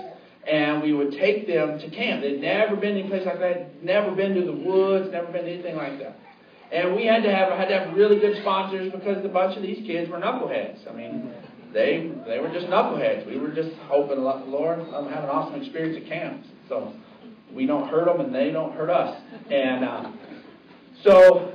And 0.48 0.82
we 0.82 0.92
would 0.94 1.12
take 1.12 1.46
them 1.46 1.78
to 1.78 1.90
camp. 1.90 2.22
They'd 2.22 2.40
never 2.40 2.76
been 2.76 2.96
any 2.96 3.08
place 3.08 3.26
like 3.26 3.38
that, 3.40 3.82
never 3.84 4.12
been 4.12 4.34
to 4.34 4.42
the 4.42 4.52
woods, 4.52 5.10
never 5.12 5.30
been 5.30 5.44
to 5.44 5.52
anything 5.52 5.76
like 5.76 5.98
that. 5.98 6.18
And 6.72 6.94
we 6.94 7.06
had 7.06 7.22
to 7.22 7.30
have 7.30 7.52
had 7.52 7.68
to 7.68 7.78
have 7.78 7.94
really 7.94 8.18
good 8.18 8.36
sponsors 8.40 8.92
because 8.92 9.24
a 9.24 9.28
bunch 9.28 9.56
of 9.56 9.62
these 9.62 9.86
kids 9.86 10.10
were 10.10 10.18
knuckleheads. 10.18 10.88
I 10.88 10.92
mean, 10.92 11.32
they 11.72 12.12
they 12.26 12.38
were 12.38 12.48
just 12.48 12.66
knuckleheads. 12.66 13.26
We 13.26 13.38
were 13.38 13.50
just 13.50 13.74
hoping, 13.88 14.18
Lord, 14.18 14.80
I'm 14.80 15.08
having 15.08 15.24
an 15.24 15.30
awesome 15.30 15.60
experience 15.60 16.02
at 16.02 16.08
camps. 16.08 16.48
So 16.68 16.92
we 17.52 17.66
don't 17.66 17.88
hurt 17.88 18.06
them 18.06 18.20
and 18.20 18.34
they 18.34 18.50
don't 18.50 18.74
hurt 18.74 18.90
us. 18.90 19.20
And 19.50 19.84
uh, 19.84 20.12
so 21.02 21.54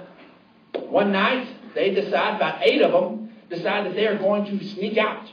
one 0.89 1.11
night 1.11 1.47
they 1.75 1.93
decide, 1.93 2.35
about 2.37 2.61
eight 2.63 2.81
of 2.81 2.91
them, 2.91 3.31
decide 3.49 3.85
that 3.85 3.95
they 3.95 4.07
are 4.07 4.17
going 4.17 4.45
to 4.45 4.73
sneak 4.73 4.97
out. 4.97 5.27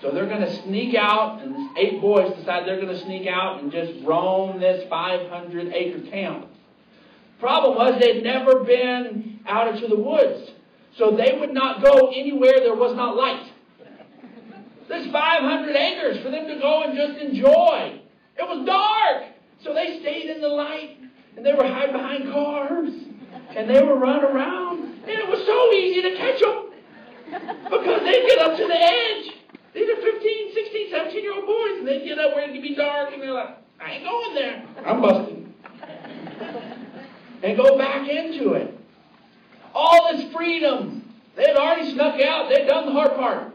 So 0.00 0.12
they're 0.12 0.26
going 0.26 0.42
to 0.42 0.62
sneak 0.62 0.94
out, 0.94 1.42
and 1.42 1.76
eight 1.76 2.00
boys 2.00 2.32
decide 2.36 2.66
they're 2.66 2.80
going 2.80 2.94
to 2.94 3.04
sneak 3.04 3.26
out 3.26 3.62
and 3.62 3.72
just 3.72 4.04
roam 4.04 4.60
this 4.60 4.88
500 4.88 5.72
acre 5.72 6.08
camp. 6.10 6.46
Problem 7.40 7.76
was 7.76 8.00
they'd 8.00 8.22
never 8.22 8.62
been 8.64 9.40
out 9.46 9.74
into 9.74 9.88
the 9.88 9.96
woods, 9.96 10.50
so 10.96 11.16
they 11.16 11.36
would 11.38 11.52
not 11.52 11.82
go 11.82 12.10
anywhere 12.14 12.60
there 12.60 12.74
was 12.74 12.94
not 12.96 13.16
light. 13.16 13.52
There's 14.88 15.10
500 15.10 15.76
acres 15.76 16.22
for 16.22 16.30
them 16.30 16.46
to 16.46 16.58
go 16.60 16.84
and 16.84 16.96
just 16.96 17.18
enjoy. 17.20 18.00
It 18.36 18.42
was 18.42 18.64
dark, 18.66 19.32
so 19.62 19.74
they 19.74 20.00
stayed 20.00 20.30
in 20.30 20.40
the 20.40 20.48
light, 20.48 20.96
and 21.36 21.44
they 21.44 21.52
were 21.52 21.66
hiding 21.66 21.94
behind 21.94 22.32
cars, 22.32 22.92
and 23.56 23.68
they 23.68 23.82
were 23.82 23.98
running 23.98 24.24
around, 24.24 24.84
and 24.84 25.08
it 25.08 25.28
was 25.28 25.44
so 25.44 25.72
easy 25.72 26.02
to 26.02 26.16
catch 26.16 26.40
them. 26.40 26.64
Because 27.64 28.02
they'd 28.02 28.26
get 28.26 28.38
up 28.38 28.56
to 28.56 28.66
the 28.66 28.80
edge. 28.80 29.37
These 29.74 29.88
are 29.88 29.96
15, 29.96 30.54
16, 30.54 30.90
17 30.90 31.22
year 31.22 31.34
old 31.34 31.46
boys, 31.46 31.78
and 31.78 31.88
they 31.88 32.04
get 32.04 32.18
up 32.18 32.34
where 32.34 32.48
it 32.48 32.52
can 32.52 32.62
be 32.62 32.74
dark, 32.74 33.12
and 33.12 33.22
they're 33.22 33.32
like, 33.32 33.56
I 33.80 33.92
ain't 33.92 34.04
going 34.04 34.34
there. 34.34 34.64
I'm 34.84 35.00
busting. 35.00 35.54
and 37.42 37.56
go 37.56 37.78
back 37.78 38.08
into 38.08 38.54
it. 38.54 38.78
All 39.74 40.12
this 40.12 40.32
freedom. 40.32 41.14
They 41.36 41.46
had 41.46 41.56
already 41.56 41.92
snuck 41.92 42.20
out. 42.20 42.48
They'd 42.48 42.66
done 42.66 42.86
the 42.86 42.92
hard 42.92 43.14
part. 43.14 43.54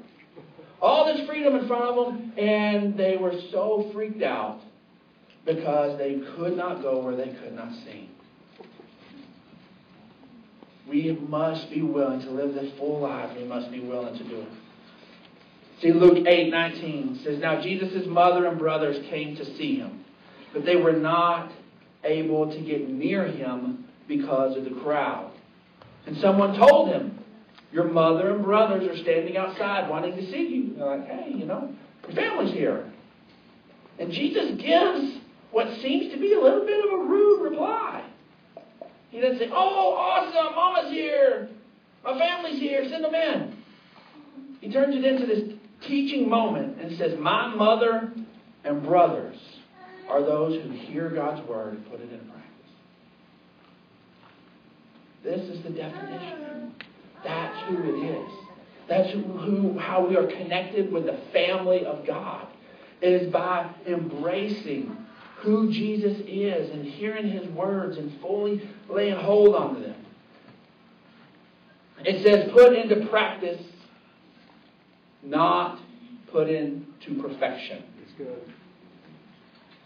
All 0.81 1.05
this 1.05 1.27
freedom 1.27 1.55
in 1.55 1.67
front 1.67 1.83
of 1.83 1.95
them, 1.95 2.33
and 2.37 2.97
they 2.97 3.17
were 3.17 3.33
so 3.51 3.89
freaked 3.93 4.21
out 4.21 4.61
because 5.45 5.97
they 5.97 6.21
could 6.35 6.55
not 6.55 6.81
go 6.81 6.99
where 6.99 7.15
they 7.15 7.33
could 7.41 7.53
not 7.53 7.73
see. 7.85 8.09
We 10.87 11.17
must 11.27 11.69
be 11.69 11.81
willing 11.81 12.21
to 12.21 12.29
live 12.29 12.53
this 12.53 12.71
full 12.77 12.99
life. 12.99 13.35
We 13.37 13.45
must 13.45 13.71
be 13.71 13.79
willing 13.79 14.17
to 14.17 14.23
do 14.23 14.41
it. 14.41 14.47
See, 15.83 15.91
Luke 15.91 16.25
8 16.25 16.49
19 16.49 17.21
says, 17.25 17.39
Now 17.39 17.61
Jesus' 17.61 18.07
mother 18.07 18.45
and 18.45 18.57
brothers 18.57 19.05
came 19.09 19.35
to 19.35 19.45
see 19.57 19.75
him, 19.75 20.05
but 20.53 20.65
they 20.65 20.77
were 20.77 20.93
not 20.93 21.51
able 22.05 22.49
to 22.49 22.61
get 22.61 22.89
near 22.89 23.27
him 23.27 23.83
because 24.07 24.55
of 24.55 24.63
the 24.63 24.81
crowd. 24.81 25.31
And 26.05 26.15
someone 26.17 26.57
told 26.57 26.87
him, 26.87 27.19
Your 27.73 27.83
mother 27.83 28.33
and 28.33 28.45
brothers 28.45 28.87
are 28.87 29.01
standing 29.03 29.35
outside 29.35 29.89
wanting 29.89 30.15
to 30.15 30.31
see 30.31 30.47
you. 30.47 30.75
They're 30.77 30.85
like, 30.85 31.05
Hey, 31.05 31.33
you 31.35 31.45
know, 31.45 31.75
your 32.07 32.15
family's 32.15 32.53
here. 32.53 32.89
And 33.99 34.09
Jesus 34.09 34.51
gives 34.61 35.17
what 35.51 35.67
seems 35.81 36.13
to 36.13 36.19
be 36.19 36.31
a 36.31 36.39
little 36.39 36.65
bit 36.65 36.85
of 36.85 36.93
a 36.93 37.03
rude 37.03 37.49
reply. 37.49 38.09
He 39.09 39.19
doesn't 39.19 39.37
say, 39.37 39.49
Oh, 39.51 39.95
awesome, 39.95 40.55
Mama's 40.55 40.93
here. 40.93 41.49
My 42.05 42.17
family's 42.17 42.59
here. 42.59 42.87
Send 42.89 43.03
them 43.03 43.13
in. 43.13 43.57
He 44.61 44.71
turns 44.71 44.95
it 44.95 45.03
into 45.03 45.25
this 45.25 45.52
teaching 45.87 46.29
moment 46.29 46.79
and 46.81 46.97
says, 46.97 47.17
My 47.19 47.53
mother 47.53 48.11
and 48.63 48.83
brothers 48.83 49.37
are 50.09 50.21
those 50.21 50.61
who 50.61 50.69
hear 50.71 51.09
God's 51.09 51.47
word 51.47 51.75
and 51.75 51.89
put 51.89 51.99
it 51.99 52.11
into 52.11 52.25
practice. 52.25 52.43
This 55.23 55.41
is 55.41 55.63
the 55.63 55.69
definition. 55.69 56.73
That's 57.23 57.69
who 57.69 57.77
it 57.83 58.09
is. 58.09 58.31
That's 58.89 59.11
who, 59.13 59.79
how 59.79 60.05
we 60.05 60.17
are 60.17 60.27
connected 60.27 60.91
with 60.91 61.05
the 61.05 61.19
family 61.31 61.85
of 61.85 62.05
God. 62.05 62.47
It 63.01 63.21
is 63.21 63.31
by 63.31 63.73
embracing 63.87 64.97
who 65.41 65.71
Jesus 65.71 66.17
is 66.25 66.69
and 66.71 66.85
hearing 66.85 67.29
his 67.29 67.47
words 67.49 67.97
and 67.97 68.19
fully 68.21 68.69
laying 68.89 69.15
hold 69.15 69.55
on 69.55 69.81
them. 69.81 69.95
It 72.05 72.25
says, 72.25 72.51
put 72.53 72.73
into 72.73 73.07
practice, 73.07 73.61
not 75.23 75.79
put 76.31 76.49
into 76.49 77.21
perfection. 77.21 77.83
Good. 78.17 78.53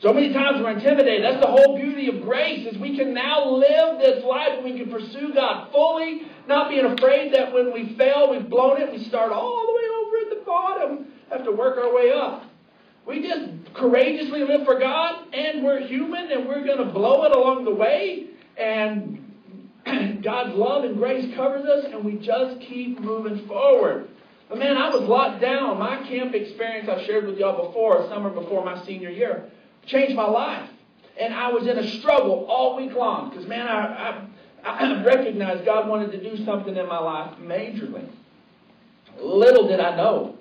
So 0.02 0.14
many 0.14 0.32
times 0.32 0.62
we're 0.62 0.72
intimidated. 0.72 1.24
That's 1.24 1.42
the 1.42 1.50
whole 1.50 1.76
beauty 1.76 2.10
of 2.10 2.22
grace 2.22 2.68
is 2.68 2.78
we 2.78 2.98
can 2.98 3.14
now 3.14 3.50
live 3.50 4.00
this 4.00 4.24
life 4.24 4.50
and 4.58 4.66
we 4.66 4.78
can 4.78 4.92
pursue 4.92 5.34
God 5.34 5.72
fully, 5.72 6.24
not 6.48 6.70
being 6.70 6.86
afraid 6.86 7.34
that 7.34 7.52
when 7.52 7.74
we 7.74 7.96
fail, 7.98 8.30
we've 8.30 8.48
blown 8.48 8.80
it, 8.82 8.92
we 8.92 9.04
start 9.06 9.32
all 9.32 9.66
the 9.66 9.74
way 9.74 9.88
over 10.06 10.18
at 10.18 10.40
the 10.40 10.46
bottom, 10.46 11.08
have 11.32 11.46
to 11.46 11.52
work 11.52 11.78
our 11.78 11.96
way 11.96 12.12
up. 12.12 12.44
We 13.08 13.24
just 13.24 13.74
courageously 13.74 14.44
live 14.44 14.66
for 14.66 14.78
God, 14.78 15.34
and 15.34 15.64
we're 15.64 15.88
human, 15.88 16.32
and 16.32 16.48
we're 16.48 16.66
going 16.66 16.86
to 16.86 16.94
blow 16.94 17.24
it 17.24 17.36
along 17.36 17.64
the 17.64 17.74
way, 17.74 18.28
and 18.60 19.24
God's 20.24 20.56
love 20.56 20.84
and 20.84 20.98
grace 20.98 21.34
covers 21.36 21.66
us, 21.66 21.86
and 21.92 22.04
we 22.04 22.18
just 22.18 22.60
keep 22.68 23.00
moving 23.00 23.48
forward. 23.48 24.10
But 24.50 24.60
man, 24.60 24.78
I 24.78 24.90
was 24.90 25.02
locked 25.02 25.42
down. 25.42 25.78
My 25.78 25.98
camp 26.08 26.34
experience 26.34 26.88
I've 26.90 27.06
shared 27.06 27.26
with 27.26 27.38
y'all 27.38 27.68
before, 27.68 28.02
a 28.02 28.08
summer 28.08 28.30
before 28.30 28.64
my 28.64 28.84
senior 28.86 29.10
year, 29.10 29.50
changed 29.86 30.16
my 30.16 30.28
life. 30.28 30.70
And 31.20 31.34
I 31.34 31.52
was 31.52 31.68
in 31.68 31.78
a 31.78 32.00
struggle 32.00 32.46
all 32.48 32.78
week 32.78 32.94
long 32.94 33.30
because, 33.30 33.46
man, 33.48 33.68
I, 33.68 34.28
I, 34.64 34.70
I 34.70 35.04
recognized 35.06 35.66
God 35.66 35.88
wanted 35.88 36.12
to 36.12 36.22
do 36.22 36.44
something 36.46 36.76
in 36.76 36.88
my 36.88 37.00
life 37.00 37.38
majorly. 37.42 38.08
Little 39.20 39.68
did 39.68 39.80
I 39.80 39.96
know 39.96 40.38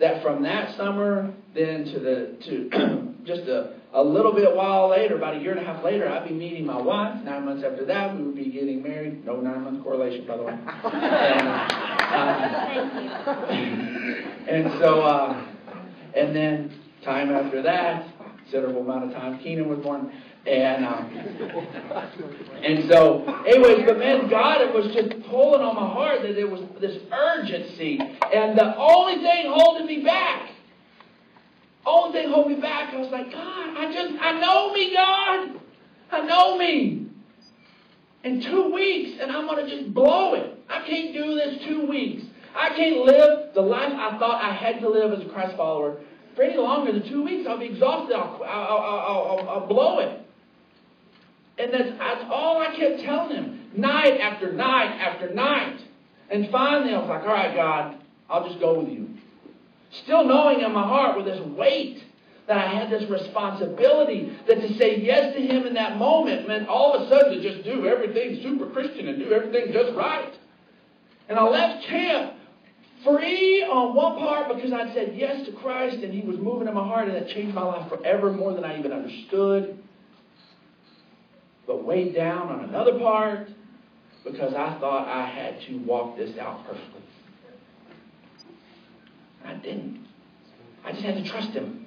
that 0.00 0.22
from 0.22 0.42
that 0.42 0.76
summer 0.76 1.32
then 1.54 1.84
to 1.86 1.98
the 1.98 2.36
to 2.44 3.14
just 3.24 3.42
a, 3.42 3.77
a 3.94 4.02
little 4.02 4.32
bit 4.34 4.54
while 4.54 4.90
later, 4.90 5.16
about 5.16 5.36
a 5.36 5.38
year 5.38 5.52
and 5.52 5.60
a 5.60 5.64
half 5.64 5.82
later, 5.82 6.08
I'd 6.08 6.28
be 6.28 6.34
meeting 6.34 6.66
my 6.66 6.80
wife. 6.80 7.22
Nine 7.24 7.46
months 7.46 7.64
after 7.64 7.84
that, 7.86 8.16
we 8.16 8.22
would 8.22 8.36
be 8.36 8.50
getting 8.50 8.82
married. 8.82 9.24
No 9.24 9.40
nine 9.40 9.62
month 9.62 9.82
correlation, 9.82 10.26
by 10.26 10.36
the 10.36 10.42
way. 10.42 10.52
and, 10.84 11.48
uh, 12.14 13.38
and 14.48 14.80
so, 14.80 15.00
uh, 15.00 15.46
and 16.14 16.36
then 16.36 16.78
time 17.02 17.30
after 17.30 17.62
that, 17.62 18.06
considerable 18.42 18.82
amount 18.82 19.04
of 19.04 19.12
time, 19.12 19.38
Keenan 19.38 19.68
was 19.68 19.78
born. 19.78 20.12
And 20.46 20.84
um, 20.86 21.10
and 22.64 22.88
so, 22.90 23.24
anyways, 23.46 23.84
but 23.86 23.98
man, 23.98 24.30
God, 24.30 24.62
it 24.62 24.72
was 24.72 24.86
just 24.94 25.10
pulling 25.28 25.60
on 25.60 25.74
my 25.74 25.92
heart 25.92 26.22
that 26.22 26.34
there 26.34 26.46
was 26.46 26.62
this 26.80 26.96
urgency, 27.12 27.98
and 28.00 28.56
the 28.56 28.74
only 28.76 29.16
thing 29.16 29.52
holding 29.52 29.86
me 29.86 30.02
back, 30.02 30.47
Oh, 31.90 32.04
only 32.04 32.20
thing 32.20 32.30
holding 32.30 32.56
me 32.56 32.60
back, 32.60 32.92
I 32.92 32.98
was 32.98 33.10
like, 33.10 33.32
God, 33.32 33.76
I 33.78 33.90
just, 33.90 34.20
I 34.20 34.38
know 34.38 34.74
me, 34.74 34.92
God, 34.92 35.58
I 36.12 36.20
know 36.26 36.58
me. 36.58 37.06
In 38.24 38.42
two 38.42 38.74
weeks, 38.74 39.18
and 39.18 39.32
I'm 39.32 39.46
gonna 39.46 39.66
just 39.66 39.94
blow 39.94 40.34
it. 40.34 40.58
I 40.68 40.86
can't 40.86 41.14
do 41.14 41.34
this 41.34 41.64
two 41.66 41.86
weeks. 41.88 42.24
I 42.54 42.70
can't 42.76 43.06
live 43.06 43.54
the 43.54 43.62
life 43.62 43.90
I 43.94 44.18
thought 44.18 44.44
I 44.44 44.52
had 44.52 44.80
to 44.80 44.88
live 44.90 45.18
as 45.18 45.24
a 45.24 45.30
Christ 45.30 45.56
follower 45.56 45.96
for 46.36 46.42
any 46.42 46.58
longer 46.58 46.92
than 46.92 47.08
two 47.08 47.24
weeks. 47.24 47.48
I'll 47.48 47.58
be 47.58 47.66
exhausted. 47.66 48.14
I'll, 48.14 48.42
I'll, 48.44 48.78
I'll, 48.78 49.38
I'll, 49.38 49.48
I'll 49.48 49.66
blow 49.66 50.00
it. 50.00 50.20
And 51.56 51.72
that's, 51.72 51.96
that's 51.98 52.24
all 52.30 52.60
I 52.60 52.76
kept 52.76 53.00
telling 53.00 53.34
him, 53.34 53.70
night 53.74 54.20
after 54.20 54.52
night 54.52 55.00
after 55.00 55.32
night. 55.32 55.80
And 56.28 56.50
finally, 56.50 56.92
I 56.92 56.98
was 56.98 57.08
like, 57.08 57.22
all 57.22 57.28
right, 57.28 57.56
God, 57.56 57.96
I'll 58.28 58.46
just 58.46 58.60
go 58.60 58.78
with 58.78 58.90
you. 58.90 59.08
Still 59.90 60.24
knowing 60.24 60.60
in 60.60 60.72
my 60.72 60.82
heart 60.82 61.16
with 61.16 61.26
this 61.26 61.40
weight 61.40 62.02
that 62.46 62.56
I 62.56 62.74
had 62.74 62.90
this 62.90 63.08
responsibility, 63.10 64.36
that 64.46 64.60
to 64.60 64.78
say 64.78 65.00
yes 65.00 65.34
to 65.34 65.40
him 65.40 65.66
in 65.66 65.74
that 65.74 65.98
moment 65.98 66.48
meant 66.48 66.68
all 66.68 66.94
of 66.94 67.02
a 67.02 67.08
sudden 67.08 67.38
to 67.38 67.42
just 67.42 67.64
do 67.64 67.86
everything 67.86 68.40
super 68.42 68.70
Christian 68.70 69.08
and 69.08 69.18
do 69.18 69.32
everything 69.32 69.72
just 69.72 69.94
right. 69.94 70.32
And 71.28 71.38
I 71.38 71.42
left 71.44 71.86
camp 71.86 72.34
free 73.04 73.62
on 73.62 73.94
one 73.94 74.18
part 74.18 74.54
because 74.54 74.72
I'd 74.72 74.94
said 74.94 75.12
yes 75.14 75.46
to 75.46 75.52
Christ 75.52 75.98
and 76.02 76.12
he 76.12 76.26
was 76.26 76.38
moving 76.38 76.68
in 76.68 76.74
my 76.74 76.86
heart 76.86 77.08
and 77.08 77.16
it 77.16 77.34
changed 77.34 77.54
my 77.54 77.62
life 77.62 77.88
forever 77.88 78.32
more 78.32 78.54
than 78.54 78.64
I 78.64 78.78
even 78.78 78.92
understood 78.92 79.78
but 81.68 81.84
weighed 81.84 82.14
down 82.14 82.48
on 82.48 82.64
another 82.64 82.98
part 82.98 83.46
because 84.24 84.54
I 84.54 84.76
thought 84.80 85.06
I 85.06 85.28
had 85.28 85.60
to 85.68 85.76
walk 85.84 86.16
this 86.16 86.36
out 86.38 86.66
perfectly. 86.66 86.97
I 89.48 89.54
didn't. 89.54 90.06
I 90.84 90.92
just 90.92 91.04
had 91.04 91.16
to 91.16 91.24
trust 91.28 91.50
him. 91.50 91.86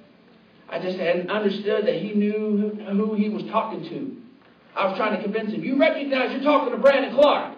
I 0.69 0.79
just 0.79 0.97
hadn't 0.97 1.29
understood 1.29 1.85
that 1.85 1.95
he 1.95 2.13
knew 2.13 2.77
who 2.89 3.13
he 3.13 3.29
was 3.29 3.43
talking 3.51 3.83
to. 3.83 4.17
I 4.75 4.87
was 4.87 4.97
trying 4.97 5.17
to 5.17 5.23
convince 5.23 5.51
him, 5.53 5.63
you 5.63 5.77
recognize 5.77 6.31
you're 6.31 6.43
talking 6.43 6.73
to 6.73 6.81
Brandon 6.81 7.13
Clark. 7.13 7.57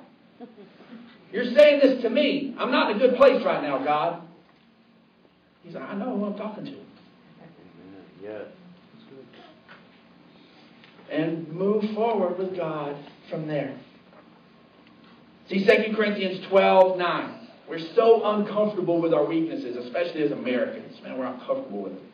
You're 1.32 1.46
saying 1.56 1.80
this 1.82 2.02
to 2.04 2.10
me. 2.10 2.56
I'm 2.60 2.72
not 2.72 2.92
in 2.92 2.98
a 2.98 3.00
good 3.00 3.16
place 3.16 3.44
right 3.46 3.62
now, 3.64 3.84
God. 3.84 4.22
He's 5.64 5.74
like, 5.74 5.84
I 5.84 5.96
know 5.96 6.18
who 6.18 6.26
I'm 6.26 6.38
talking 6.38 6.66
to. 6.66 6.76
Yes 8.22 8.46
and 11.14 11.48
move 11.50 11.84
forward 11.94 12.38
with 12.38 12.56
God 12.58 12.96
from 13.30 13.48
there. 13.48 13.78
See 15.50 15.66
2 15.66 15.96
Corinthians 15.96 16.46
12 16.48 16.98
9. 16.98 17.43
We're 17.74 17.96
so 17.96 18.22
uncomfortable 18.24 19.02
with 19.02 19.16
our 19.16 19.26
weaknesses, 19.26 19.76
especially 19.76 20.22
as 20.22 20.32
Americans. 20.32 20.96
Man, 21.02 21.18
we're 21.18 21.26
uncomfortable 21.26 21.82
with 21.82 21.94
them. 21.94 22.08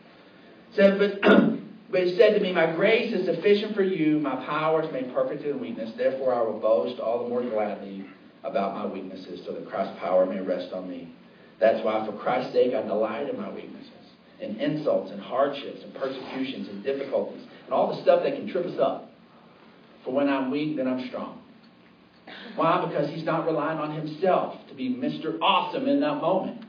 Said, 0.74 0.98
but, 0.98 1.22
but 1.92 2.04
he 2.08 2.16
said 2.16 2.36
to 2.36 2.40
me, 2.40 2.54
My 2.54 2.74
grace 2.78 3.14
is 3.14 3.26
sufficient 3.26 3.76
for 3.76 3.84
you, 3.84 4.20
my 4.22 4.38
power 4.46 4.86
is 4.86 4.94
made 4.94 5.14
perfect 5.14 5.44
in 5.44 5.60
weakness. 5.60 5.92
Therefore, 5.98 6.34
I 6.34 6.42
will 6.44 6.62
boast 6.62 7.02
all 7.02 7.24
the 7.24 7.30
more 7.30 7.42
gladly 7.42 8.06
about 8.46 8.74
my 8.74 8.86
weaknesses, 8.86 9.42
so 9.46 9.52
that 9.52 9.68
Christ's 9.68 10.00
power 10.00 10.26
may 10.26 10.40
rest 10.40 10.72
on 10.72 10.90
me. 10.90 11.14
That's 11.60 11.84
why, 11.84 12.06
for 12.06 12.14
Christ's 12.14 12.54
sake, 12.54 12.74
I 12.74 12.82
delight 12.84 13.30
in 13.30 13.36
my 13.36 13.52
weaknesses, 13.52 13.92
and 14.42 14.62
insults 14.62 15.12
and 15.12 15.20
hardships 15.20 15.84
and 15.84 15.94
persecutions 15.94 16.70
and 16.70 16.86
difficulties 16.86 17.44
and 17.66 17.74
all 17.74 17.94
the 17.94 18.02
stuff 18.04 18.24
that 18.24 18.34
can 18.34 18.50
trip 18.50 18.66
us 18.66 18.80
up. 18.80 19.12
For 20.06 20.14
when 20.14 20.30
I'm 20.30 20.52
weak, 20.52 20.78
then 20.78 20.88
I'm 20.88 21.06
strong. 21.10 21.39
Why? 22.56 22.86
Because 22.86 23.10
he's 23.10 23.24
not 23.24 23.46
relying 23.46 23.80
on 23.80 23.96
himself 23.96 24.56
to 24.68 24.74
be 24.74 24.90
Mr. 24.90 25.38
Awesome 25.42 25.88
in 25.88 26.00
that 26.02 26.16
moment. 26.16 26.66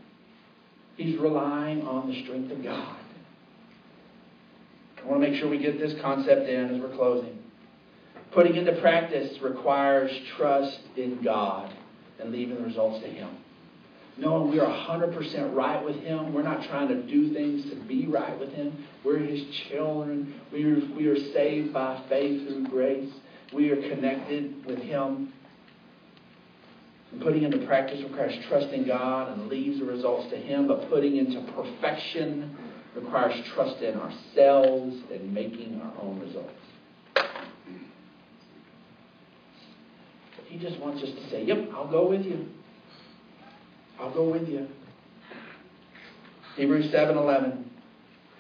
He's 0.96 1.18
relying 1.18 1.87
on 1.87 2.11
the 2.11 2.22
strength 2.22 2.52
of 2.52 2.62
God. 2.62 2.96
I 5.02 5.06
want 5.06 5.22
to 5.22 5.30
make 5.30 5.40
sure 5.40 5.48
we 5.48 5.59
get 5.59 5.78
this 5.78 5.98
concept 6.02 6.48
in 6.48 6.74
as 6.74 6.80
we're 6.80 6.94
closing. 6.94 7.38
Putting 8.33 8.56
into 8.56 8.72
practice 8.80 9.40
requires 9.40 10.11
trust 10.37 10.78
in 10.96 11.22
God 11.22 11.72
and 12.18 12.30
leaving 12.30 12.56
the 12.56 12.62
results 12.62 13.02
to 13.02 13.09
Him 13.09 13.30
knowing 14.20 14.50
we 14.50 14.61
are 14.61 14.66
100% 14.66 15.54
right 15.54 15.85
with 15.85 15.96
Him. 15.96 16.33
We're 16.33 16.42
not 16.42 16.62
trying 16.68 16.88
to 16.88 17.02
do 17.02 17.33
things 17.33 17.68
to 17.70 17.76
be 17.76 18.06
right 18.06 18.38
with 18.38 18.52
Him. 18.52 18.87
We're 19.04 19.18
His 19.18 19.42
children. 19.68 20.40
We 20.52 20.64
are, 20.64 20.80
we 20.94 21.06
are 21.06 21.18
saved 21.33 21.72
by 21.72 22.02
faith 22.09 22.46
through 22.46 22.66
grace. 22.66 23.11
We 23.52 23.70
are 23.70 23.88
connected 23.88 24.64
with 24.66 24.78
Him. 24.78 25.33
Putting 27.18 27.42
into 27.42 27.66
practice 27.66 28.01
requires 28.03 28.35
trusting 28.49 28.87
God 28.87 29.33
and 29.33 29.49
leaves 29.49 29.81
the 29.81 29.85
results 29.85 30.31
to 30.31 30.37
Him, 30.37 30.68
but 30.68 30.88
putting 30.88 31.16
into 31.16 31.40
perfection 31.53 32.57
requires 32.94 33.35
trust 33.55 33.83
in 33.83 33.94
ourselves 33.94 34.96
and 35.12 35.35
making 35.35 35.81
our 35.83 36.03
own 36.03 36.20
results. 36.20 36.53
He 40.46 40.59
just 40.59 40.81
wants 40.81 41.03
us 41.03 41.11
to 41.11 41.31
say, 41.31 41.44
Yep, 41.44 41.70
I'll 41.73 41.90
go 41.90 42.09
with 42.09 42.23
you. 42.23 42.46
I'll 44.01 44.12
go 44.12 44.31
with 44.31 44.49
you. 44.49 44.66
Hebrews 46.57 46.92
7:11. 46.92 47.64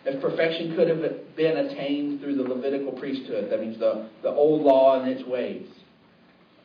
If 0.04 0.20
perfection 0.20 0.74
could 0.74 0.88
have 0.88 1.36
been 1.36 1.56
attained 1.58 2.20
through 2.20 2.36
the 2.36 2.42
Levitical 2.42 2.92
priesthood, 2.92 3.50
that 3.50 3.60
means 3.60 3.78
the, 3.78 4.08
the 4.22 4.30
old 4.30 4.62
law 4.62 5.00
and 5.00 5.10
its 5.10 5.26
ways, 5.28 5.66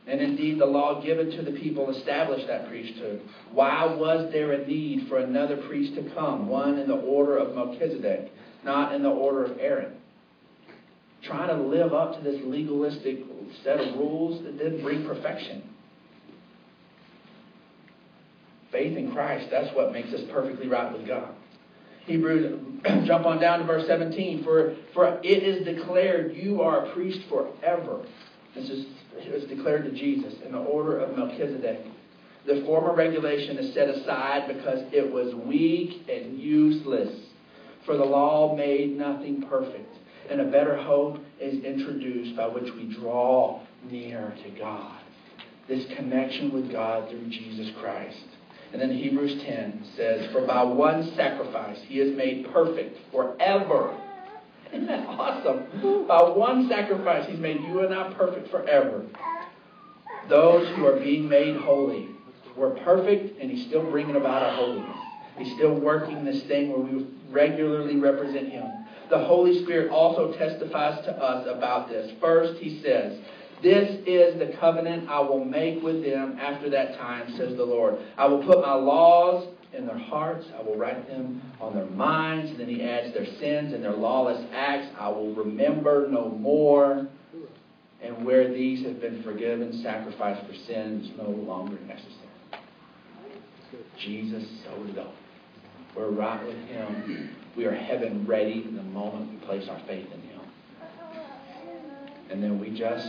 and 0.08 0.22
indeed 0.22 0.60
the 0.60 0.65
law 0.65 1.02
given 1.02 1.32
to 1.32 1.41
the 1.41 1.58
people 1.60 1.89
established 1.89 2.48
that 2.48 2.68
priesthood, 2.68 3.22
why 3.52 3.86
was 3.86 4.32
there 4.32 4.52
a 4.54 4.68
need 4.68 5.08
for 5.08 5.18
another 5.18 5.58
priest 5.68 5.96
to 5.96 6.10
come, 6.13 6.48
one 6.48 6.78
in 6.78 6.88
the 6.88 6.96
order 6.96 7.38
of 7.38 7.56
Melchizedek, 7.56 8.32
not 8.63 8.94
in 8.94 9.02
the 9.02 9.10
order 9.10 9.46
of 9.46 9.58
Aaron? 9.60 9.94
Trying 11.24 11.50
to 11.58 11.63
live 11.63 11.94
up 11.94 12.18
to 12.18 12.24
this 12.24 12.39
legalistic 12.44 13.20
set 13.63 13.80
of 13.80 13.98
rules 13.98 14.44
that 14.44 14.58
didn't 14.58 14.84
bring 14.84 15.06
perfection 15.06 15.63
faith 18.76 18.98
in 18.98 19.12
Christ, 19.12 19.48
that's 19.50 19.74
what 19.76 19.94
makes 19.94 20.10
us 20.10 20.22
perfectly 20.32 20.68
right 20.68 20.91
with 20.91 21.08
God. 21.08 21.34
Hebrews, 22.06 22.60
jump 23.06 23.26
on 23.26 23.39
down 23.39 23.60
to 23.60 23.65
verse 23.65 23.88
17. 23.88 24.44
For, 24.44 24.76
for 24.94 25.20
it 25.24 25.44
is 25.44 25.65
declared 25.65 26.36
you 26.36 26.62
are 26.62 26.86
a 26.86 26.94
priest 26.94 27.20
forever. 27.30 28.06
This 28.54 28.70
is 28.70 28.86
it 29.17 29.34
was 29.34 29.43
declared 29.45 29.86
to 29.86 29.91
Jesus 29.91 30.34
in 30.45 30.51
the 30.51 30.60
order 30.60 30.99
of 30.99 31.17
Melchizedek. 31.17 31.86
The 32.45 32.63
former 32.65 32.93
regulation 32.93 33.58
is 33.58 33.73
set 33.73 33.89
aside 33.89 34.47
because 34.47 34.84
it 34.91 35.12
was 35.12 35.34
weak 35.34 36.08
and 36.10 36.39
useless. 36.39 37.13
For 37.86 37.97
the 37.97 38.06
law 38.06 38.56
made 38.56 38.97
nothing 38.97 39.43
perfect. 39.43 39.95
And 40.30 40.41
a 40.41 40.45
better 40.45 40.75
hope 40.75 41.19
is 41.39 41.63
introduced 41.63 42.36
by 42.36 42.47
which 42.47 42.71
we 42.73 42.95
draw 42.95 43.62
near 43.89 44.34
to 44.43 44.49
God. 44.60 44.99
This 45.67 45.86
connection 45.95 46.54
with 46.54 46.71
God 46.71 47.10
through 47.10 47.28
Jesus 47.30 47.71
Christ. 47.80 48.25
And 48.71 48.82
then 48.82 48.91
Hebrews 48.91 49.41
10 49.43 49.86
says, 49.95 50.32
For 50.32 50.45
by 50.45 50.63
one 50.63 51.13
sacrifice 51.15 51.80
he 51.88 51.99
is 51.99 52.15
made 52.15 52.51
perfect 52.51 52.97
forever. 53.12 53.95
Isn't 54.73 54.88
that 54.88 55.08
awesome? 55.08 56.08
By 56.08 56.21
one 56.23 56.67
sacrifice 56.69 57.28
he's 57.30 57.39
made 57.39 57.62
you 57.62 57.80
and 57.80 57.93
I 57.93 58.13
perfect 58.13 58.49
forever. 58.49 59.06
Those 60.30 60.75
who 60.75 60.86
are 60.86 60.99
being 60.99 61.30
made 61.30 61.58
holy. 61.58 62.10
We're 62.56 62.75
perfect 62.84 63.39
and 63.39 63.51
he's 63.51 63.67
still 63.67 63.89
bringing 63.89 64.15
about 64.15 64.43
our 64.43 64.56
holiness. 64.56 64.97
He's 65.38 65.54
still 65.56 65.73
working 65.73 66.23
this 66.23 66.43
thing 66.43 66.69
where 66.69 66.80
we 66.80 67.06
regularly 67.30 67.97
represent 67.97 68.49
him. 68.49 68.65
The 69.10 69.19
Holy 69.19 69.63
Spirit 69.63 69.91
also 69.91 70.32
testifies 70.34 71.04
to 71.06 71.12
us 71.12 71.47
about 71.47 71.89
this. 71.89 72.12
First, 72.19 72.60
he 72.62 72.82
says, 72.82 73.19
this 73.62 73.99
is 74.06 74.38
the 74.39 74.56
covenant 74.60 75.10
I 75.10 75.19
will 75.19 75.43
make 75.43 75.82
with 75.84 76.04
them 76.04 76.38
after 76.39 76.69
that 76.71 76.97
time, 76.97 77.36
says 77.38 77.56
the 77.56 77.63
Lord. 77.63 77.97
I 78.17 78.25
will 78.25 78.43
put 78.43 78.62
my 78.62 78.73
laws 78.73 79.47
in 79.76 79.86
their 79.86 79.98
hearts. 79.98 80.46
I 80.58 80.62
will 80.62 80.78
write 80.78 81.08
them 81.08 81.42
on 81.60 81.76
their 81.76 81.86
minds. 81.86 82.52
And 82.52 82.60
then 82.60 82.68
he 82.68 82.82
adds 82.84 83.14
their 83.14 83.26
sins 83.26 83.74
and 83.74 83.84
their 83.84 83.94
lawless 83.94 84.44
acts. 84.54 84.88
I 85.00 85.10
will 85.10 85.34
remember 85.34 86.08
no 86.10 86.30
more. 86.30 87.08
And 88.02 88.26
where 88.26 88.54
these 88.54 88.86
have 88.86 89.02
been 89.02 89.24
forgiven, 89.24 89.82
sacrifice 89.82 90.38
for 90.46 90.54
sins 90.68 91.10
no 91.18 91.30
longer 91.30 91.80
necessary. 91.82 92.12
Jesus, 94.00 94.44
so 94.64 94.82
we 94.82 94.92
go. 94.92 95.12
We're 95.96 96.12
right 96.12 96.46
with 96.46 96.58
Him. 96.68 97.36
We 97.56 97.66
are 97.66 97.74
heaven 97.74 98.26
ready 98.28 98.64
the 98.64 98.84
moment 98.84 99.32
we 99.32 99.38
place 99.46 99.68
our 99.70 99.80
faith 99.88 100.08
in 100.14 100.22
Him. 100.22 100.42
And 102.30 102.44
then 102.44 102.60
we 102.60 102.78
just 102.78 103.08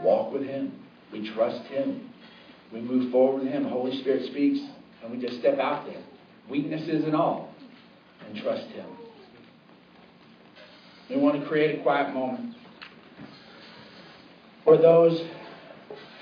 walk 0.00 0.32
with 0.32 0.42
Him. 0.42 0.72
We 1.12 1.30
trust 1.34 1.66
Him. 1.68 2.10
We 2.72 2.80
move 2.80 3.12
forward 3.12 3.44
with 3.44 3.52
Him. 3.52 3.64
Holy 3.64 4.00
Spirit 4.00 4.26
speaks, 4.30 4.60
and 5.02 5.12
we 5.12 5.24
just 5.24 5.38
step 5.40 5.58
out 5.58 5.86
there, 5.86 6.02
weaknesses 6.50 7.04
and 7.04 7.14
all, 7.14 7.54
and 8.26 8.36
trust 8.42 8.66
Him. 8.68 8.86
We 11.10 11.16
want 11.16 11.40
to 11.40 11.46
create 11.48 11.80
a 11.80 11.82
quiet 11.82 12.12
moment 12.12 12.54
for 14.64 14.76
those 14.76 15.18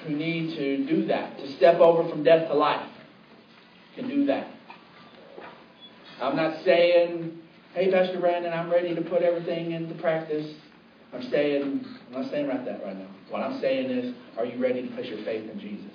who 0.05 0.15
need 0.15 0.57
to 0.57 0.87
do 0.87 1.07
that, 1.07 1.37
to 1.39 1.57
step 1.57 1.81
over 1.81 2.09
from 2.09 2.23
death 2.23 2.49
to 2.49 2.55
life, 2.55 2.89
can 3.97 4.09
do 4.09 4.25
that. 4.27 4.47
I'm 6.23 6.37
not 6.37 6.65
saying, 6.65 7.39
hey, 7.75 7.91
Pastor 7.91 8.21
Brandon, 8.21 8.53
I'm 8.53 8.71
ready 8.71 8.95
to 8.95 9.03
put 9.03 9.23
everything 9.23 9.73
into 9.73 9.95
practice. 10.01 10.55
I'm 11.13 11.29
saying, 11.31 11.85
I'm 12.07 12.23
not 12.23 12.31
saying 12.31 12.47
right 12.47 12.65
that 12.65 12.85
right 12.85 12.97
now. 12.97 13.09
What 13.31 13.43
I'm 13.43 13.61
saying 13.61 13.91
is, 13.91 14.15
are 14.39 14.45
you 14.45 14.63
ready 14.63 14.89
to 14.89 14.95
put 14.95 15.07
your 15.07 15.25
faith 15.25 15.51
in 15.51 15.59
Jesus? 15.59 15.91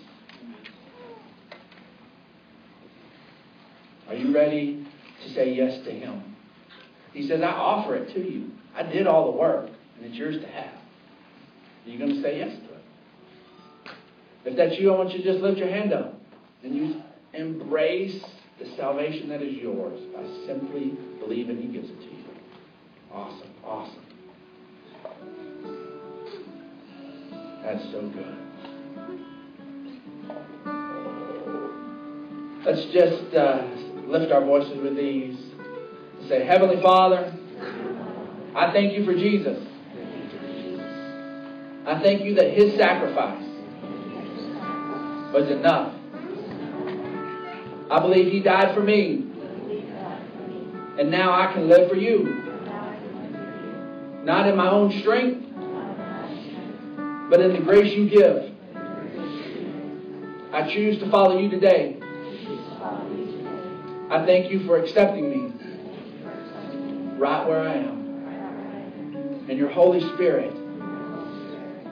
Are 4.11 4.15
you 4.15 4.35
ready 4.35 4.85
to 5.23 5.33
say 5.33 5.53
yes 5.53 5.85
to 5.85 5.91
Him? 5.91 6.35
He 7.13 7.25
says, 7.29 7.41
I 7.41 7.45
offer 7.51 7.95
it 7.95 8.13
to 8.13 8.19
you. 8.19 8.51
I 8.75 8.83
did 8.83 9.07
all 9.07 9.31
the 9.31 9.37
work, 9.37 9.67
and 9.67 10.05
it's 10.05 10.15
yours 10.15 10.35
to 10.41 10.47
have. 10.47 10.73
Are 10.73 11.89
you 11.89 11.97
going 11.97 12.15
to 12.15 12.21
say 12.21 12.39
yes 12.39 12.49
to 12.49 12.73
it? 12.75 13.91
If 14.43 14.57
that's 14.57 14.77
you, 14.77 14.93
I 14.93 14.97
want 14.97 15.13
you 15.13 15.19
to 15.19 15.23
just 15.23 15.39
lift 15.39 15.57
your 15.57 15.69
hand 15.69 15.93
up 15.93 16.19
and 16.61 16.75
you 16.75 17.01
embrace 17.33 18.21
the 18.59 18.65
salvation 18.75 19.29
that 19.29 19.41
is 19.41 19.55
yours 19.55 20.01
by 20.13 20.23
simply 20.45 20.97
believing 21.19 21.61
He 21.61 21.69
gives 21.69 21.89
it 21.89 21.99
to 21.99 22.05
you. 22.05 22.25
Awesome, 23.13 23.49
awesome. 23.63 24.05
That's 27.63 27.83
so 27.91 28.01
good. 28.09 28.37
Let's 32.63 32.85
just 32.93 33.33
uh, 33.33 33.80
lift 34.11 34.31
our 34.31 34.43
voices 34.43 34.77
with 34.81 34.97
these. 34.97 35.37
Say, 36.27 36.45
Heavenly 36.45 36.81
Father, 36.81 37.33
I 38.53 38.71
thank 38.73 38.93
you 38.93 39.05
for 39.05 39.13
Jesus. 39.13 39.65
I 41.85 41.99
thank 42.03 42.21
you 42.23 42.35
that 42.35 42.51
his 42.51 42.75
sacrifice 42.75 43.43
was 45.33 45.49
enough. 45.49 45.95
I 47.89 47.99
believe 47.99 48.31
he 48.31 48.41
died 48.41 48.75
for 48.75 48.81
me. 48.81 49.27
And 50.99 51.09
now 51.09 51.31
I 51.31 51.51
can 51.53 51.69
live 51.69 51.89
for 51.89 51.95
you. 51.95 52.43
Not 54.23 54.47
in 54.47 54.57
my 54.57 54.69
own 54.69 54.91
strength, 54.99 55.47
but 57.29 57.39
in 57.39 57.53
the 57.53 57.61
grace 57.63 57.93
you 57.93 58.09
give. 58.09 58.51
I 60.53 60.69
choose 60.71 60.99
to 60.99 61.09
follow 61.09 61.39
you 61.39 61.49
today. 61.49 62.00
I 64.11 64.25
thank 64.25 64.51
you 64.51 64.65
for 64.65 64.77
accepting 64.77 65.29
me 65.29 65.53
right 67.17 67.47
where 67.47 67.61
I 67.61 67.75
am. 67.75 69.45
And 69.47 69.57
your 69.57 69.69
Holy 69.69 70.01
Spirit 70.15 70.53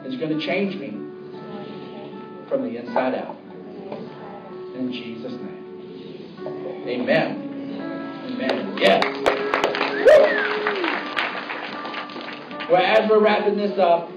is 0.06 0.18
going 0.18 0.38
to 0.38 0.46
change 0.46 0.76
me 0.76 0.90
from 2.50 2.64
the 2.64 2.78
inside 2.78 3.16
out. 3.16 3.38
In 4.76 4.92
Jesus' 4.92 5.32
name. 5.32 6.86
Amen. 6.90 7.46
Amen. 8.26 8.78
Yes. 8.78 9.02
Well, 12.70 12.82
as 12.82 13.10
we're 13.10 13.24
wrapping 13.24 13.56
this 13.56 13.80
up, 13.80 14.10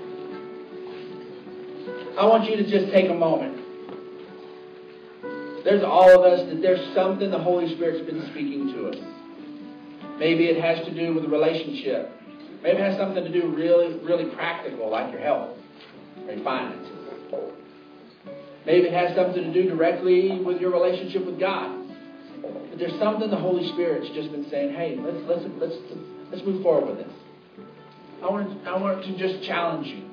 I 2.19 2.27
want 2.27 2.51
you 2.51 2.57
to 2.57 2.69
just 2.69 2.91
take 2.93 3.09
a 3.11 3.15
moment. 3.15 3.62
There's 5.73 5.85
all 5.85 6.11
of 6.13 6.31
us 6.31 6.47
that 6.51 6.61
there's 6.61 6.95
something 6.95 7.31
the 7.31 7.39
Holy 7.39 7.75
Spirit's 7.77 8.05
been 8.05 8.29
speaking 8.31 8.75
to 8.75 8.89
us. 8.91 10.19
Maybe 10.19 10.45
it 10.45 10.61
has 10.61 10.85
to 10.85 10.93
do 10.93 11.15
with 11.15 11.25
a 11.25 11.29
relationship. 11.29 12.13
Maybe 12.63 12.77
it 12.77 12.91
has 12.91 12.99
something 12.99 13.25
to 13.25 13.33
do 13.33 13.49
really, 13.57 13.99
really 14.05 14.29
practical, 14.35 14.91
like 14.91 15.11
your 15.11 15.23
health 15.23 15.57
or 16.29 16.45
finances. 16.45 16.93
Maybe 18.67 18.89
it 18.89 18.93
has 18.93 19.17
something 19.17 19.43
to 19.45 19.51
do 19.51 19.71
directly 19.71 20.43
with 20.45 20.61
your 20.61 20.73
relationship 20.73 21.25
with 21.25 21.41
God. 21.41 21.89
But 22.43 22.79
there's 22.79 22.99
something 23.01 23.31
the 23.31 23.37
Holy 23.37 23.73
Spirit's 23.73 24.15
just 24.15 24.31
been 24.31 24.51
saying, 24.51 24.75
hey, 24.75 24.99
let's 25.01 25.25
let's 25.25 25.45
let's 25.57 25.77
let's 26.31 26.45
move 26.45 26.63
forward 26.63 26.99
with 26.99 27.07
this. 27.07 27.15
I 28.23 28.29
want 28.29 28.67
I 28.69 28.77
want 28.77 29.07
to 29.07 29.17
just 29.17 29.43
challenge 29.49 29.87
you 29.87 30.05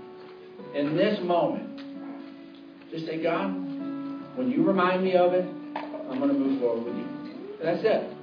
in 0.74 0.95
this 0.95 1.19
moment. 1.22 1.82
Just 2.91 3.08
say, 3.08 3.22
God, 3.22 3.69
when 4.39 4.49
you 4.49 4.63
remind 4.65 5.04
me 5.04 5.15
of 5.15 5.34
it, 5.34 5.45
I'm 5.75 6.17
going 6.17 6.32
to 6.32 6.39
move 6.39 6.62
forward 6.62 6.86
with 6.86 6.95
you. 6.95 7.04
And 7.60 7.67
that's 7.67 7.84
it. 7.84 8.15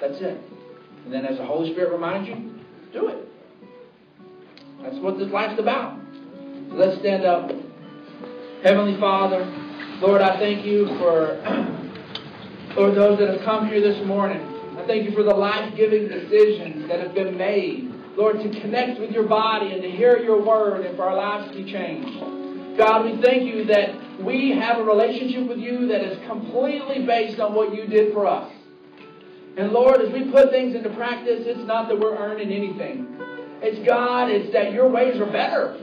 That's 0.00 0.14
it. 0.20 0.40
And 1.04 1.12
then 1.12 1.26
as 1.26 1.38
the 1.38 1.44
Holy 1.44 1.72
Spirit 1.72 1.90
reminds 1.90 2.28
you, 2.28 2.54
do 2.92 3.08
it. 3.08 3.26
That's 4.80 4.94
what 4.98 5.18
this 5.18 5.26
life's 5.32 5.58
about. 5.58 5.98
So 6.68 6.76
let's 6.76 7.00
stand 7.00 7.24
up. 7.24 7.50
Heavenly 8.62 8.98
Father, 9.00 9.44
Lord, 10.00 10.22
I 10.22 10.38
thank 10.38 10.64
you 10.64 10.86
for 11.00 11.34
Lord, 12.76 12.94
those 12.96 13.18
that 13.18 13.28
have 13.28 13.44
come 13.44 13.66
here 13.66 13.80
this 13.80 14.06
morning. 14.06 14.40
I 14.78 14.86
thank 14.86 15.02
you 15.02 15.16
for 15.16 15.24
the 15.24 15.34
life-giving 15.34 16.06
decisions 16.06 16.88
that 16.88 17.00
have 17.00 17.12
been 17.12 17.36
made. 17.36 17.92
Lord, 18.16 18.36
to 18.36 18.60
connect 18.60 19.00
with 19.00 19.10
your 19.10 19.26
body 19.26 19.72
and 19.72 19.82
to 19.82 19.90
hear 19.90 20.18
your 20.18 20.40
word 20.40 20.86
and 20.86 20.96
for 20.96 21.02
our 21.02 21.16
lives 21.16 21.50
to 21.50 21.64
be 21.64 21.72
changed. 21.72 22.41
God, 22.76 23.04
we 23.04 23.20
thank 23.22 23.42
you 23.42 23.64
that 23.66 24.22
we 24.22 24.50
have 24.52 24.78
a 24.78 24.84
relationship 24.84 25.48
with 25.48 25.58
you 25.58 25.88
that 25.88 26.00
is 26.02 26.18
completely 26.26 27.04
based 27.04 27.38
on 27.40 27.54
what 27.54 27.74
you 27.74 27.86
did 27.86 28.12
for 28.12 28.26
us. 28.26 28.52
And 29.56 29.72
Lord, 29.72 30.00
as 30.00 30.10
we 30.12 30.30
put 30.30 30.50
things 30.50 30.74
into 30.74 30.88
practice, 30.90 31.40
it's 31.46 31.66
not 31.66 31.88
that 31.88 31.98
we're 31.98 32.16
earning 32.16 32.50
anything. 32.50 33.06
It's 33.60 33.86
God, 33.86 34.30
it's 34.30 34.52
that 34.52 34.72
your 34.72 34.88
ways 34.88 35.20
are 35.20 35.30
better. 35.30 35.76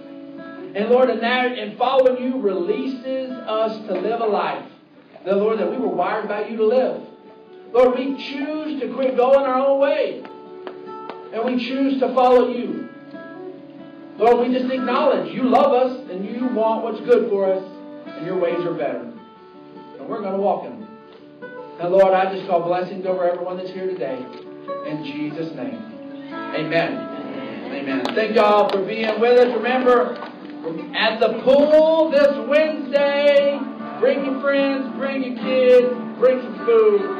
And 0.76 0.90
Lord, 0.90 1.10
and 1.10 1.22
that 1.22 1.58
and 1.58 1.78
following 1.78 2.24
you 2.24 2.42
releases 2.42 3.32
us 3.32 3.78
to 3.88 3.94
live 3.94 4.22
a 4.22 4.26
life. 4.26 4.66
The 5.26 5.36
Lord, 5.36 5.60
that 5.60 5.70
we 5.70 5.78
were 5.78 5.88
wired 5.88 6.28
by 6.28 6.48
you 6.48 6.58
to 6.58 6.66
live. 6.66 7.02
Lord, 7.72 7.98
we 7.98 8.18
choose 8.18 8.82
to 8.82 8.94
quit 8.94 9.16
going 9.16 9.46
our 9.46 9.60
own 9.60 9.80
way. 9.80 10.24
And 11.34 11.46
we 11.46 11.64
choose 11.64 12.00
to 12.00 12.14
follow 12.16 12.50
you. 12.50 12.90
Lord, 14.20 14.46
we 14.50 14.54
just 14.54 14.70
acknowledge 14.70 15.34
you 15.34 15.44
love 15.44 15.72
us 15.72 16.12
and 16.12 16.26
you 16.26 16.48
want 16.54 16.84
what's 16.84 17.00
good 17.02 17.30
for 17.30 17.54
us, 17.54 17.64
and 18.06 18.26
your 18.26 18.38
ways 18.38 18.60
are 18.66 18.74
better. 18.74 19.00
And 19.98 20.10
we're 20.10 20.20
going 20.20 20.34
to 20.34 20.42
walk 20.42 20.66
in 20.66 20.82
them. 20.82 20.90
And 21.80 21.90
Lord, 21.90 22.14
I 22.14 22.34
just 22.36 22.46
call 22.46 22.62
blessings 22.64 23.06
over 23.06 23.24
everyone 23.24 23.56
that's 23.56 23.72
here 23.72 23.88
today. 23.88 24.20
In 24.88 25.06
Jesus' 25.06 25.56
name. 25.56 25.80
Amen. 26.34 27.00
Amen. 27.72 28.04
Thank 28.14 28.36
y'all 28.36 28.70
for 28.70 28.86
being 28.86 29.22
with 29.22 29.40
us. 29.40 29.56
Remember, 29.56 30.18
at 30.98 31.22
the 31.22 31.40
pool 31.46 32.12
this 32.12 32.36
Wednesday, 32.50 33.58
bring 34.02 34.26
your 34.26 34.42
friends, 34.42 34.98
bring 34.98 35.24
your 35.24 35.36
kids, 35.40 35.96
bring 36.20 36.42
some 36.42 36.66
food. 36.66 37.20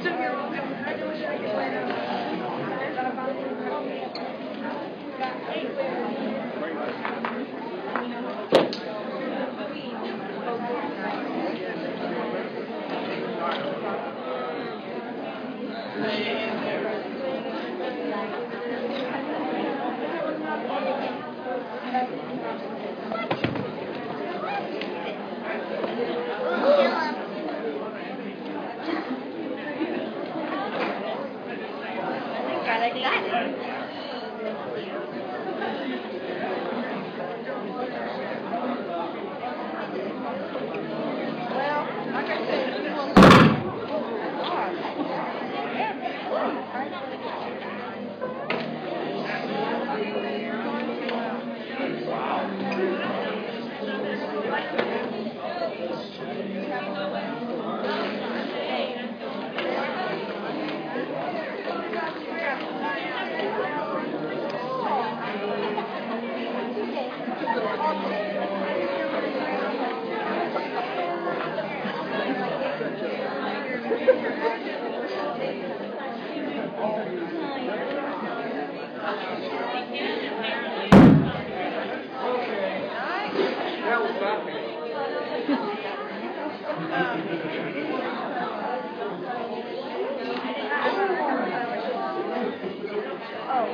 It's 0.00 0.06
a 0.06 0.12
miracle. 0.12 0.29